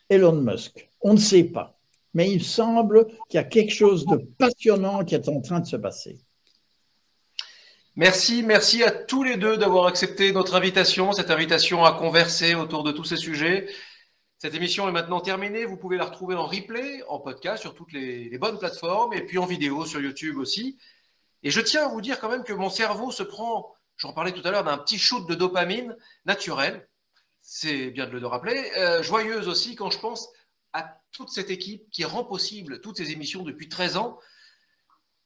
[0.09, 0.89] Elon Musk.
[1.01, 1.79] On ne sait pas.
[2.15, 5.67] Mais il semble qu'il y a quelque chose de passionnant qui est en train de
[5.67, 6.21] se passer.
[7.97, 12.85] Merci, merci à tous les deux d'avoir accepté notre invitation, cette invitation à converser autour
[12.85, 13.67] de tous ces sujets.
[14.41, 15.67] Cette émission est maintenant terminée.
[15.67, 19.37] Vous pouvez la retrouver en replay, en podcast sur toutes les, bonnes plateformes et puis
[19.37, 20.79] en vidéo sur YouTube aussi.
[21.43, 24.33] Et je tiens à vous dire quand même que mon cerveau se prend, j'en parlais
[24.33, 26.89] tout à l'heure, d'un petit shoot de dopamine naturel.
[27.43, 28.73] C'est bien de le rappeler.
[28.79, 30.31] Euh, joyeuse aussi quand je pense
[30.73, 34.19] à toute cette équipe qui rend possible toutes ces émissions depuis 13 ans.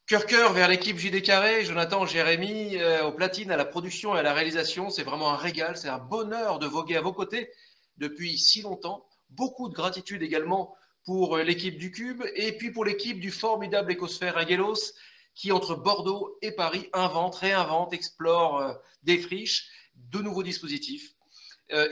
[0.09, 4.19] Cœur cœur vers l'équipe JD Carré, Jonathan, Jérémy, euh, au platine, à la production et
[4.19, 4.91] à la réalisation.
[4.91, 7.53] C'est vraiment un régal, c'est un bonheur de voguer à vos côtés
[7.97, 9.07] depuis si longtemps.
[9.31, 13.93] Beaucoup de gratitude également pour euh, l'équipe du Cube et puis pour l'équipe du formidable
[13.93, 14.93] écosphère Aguelos
[15.35, 18.73] qui, entre Bordeaux et Paris, invente, réinvente, explore, euh,
[19.03, 21.13] défriche de nouveaux dispositifs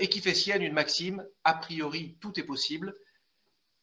[0.01, 2.95] et qui fait sienne une maxime a priori, tout est possible.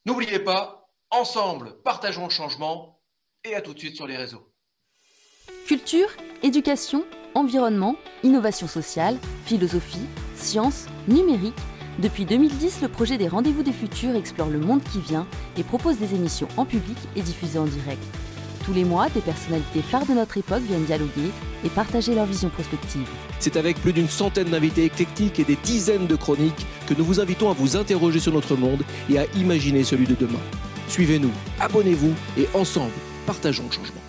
[0.06, 3.02] N'oubliez pas, ensemble, partageons le changement
[3.44, 4.50] et à tout de suite sur les réseaux.
[5.66, 6.10] Culture,
[6.42, 7.06] éducation,
[7.36, 10.06] environnement, innovation sociale, philosophie,
[10.36, 11.54] sciences, numérique.
[12.02, 15.28] Depuis 2010, le projet des Rendez-vous des Futurs explore le monde qui vient
[15.58, 18.02] et propose des émissions en public et diffusées en direct.
[18.64, 21.30] Tous les mois, des personnalités phares de notre époque viennent dialoguer
[21.66, 23.10] et partager leur vision prospective.
[23.40, 27.20] C'est avec plus d'une centaine d'invités éclectiques et des dizaines de chroniques que nous vous
[27.20, 30.40] invitons à vous interroger sur notre monde et à imaginer celui de demain.
[30.88, 32.94] Suivez-nous, abonnez-vous et ensemble,
[33.26, 34.09] partageons le changement.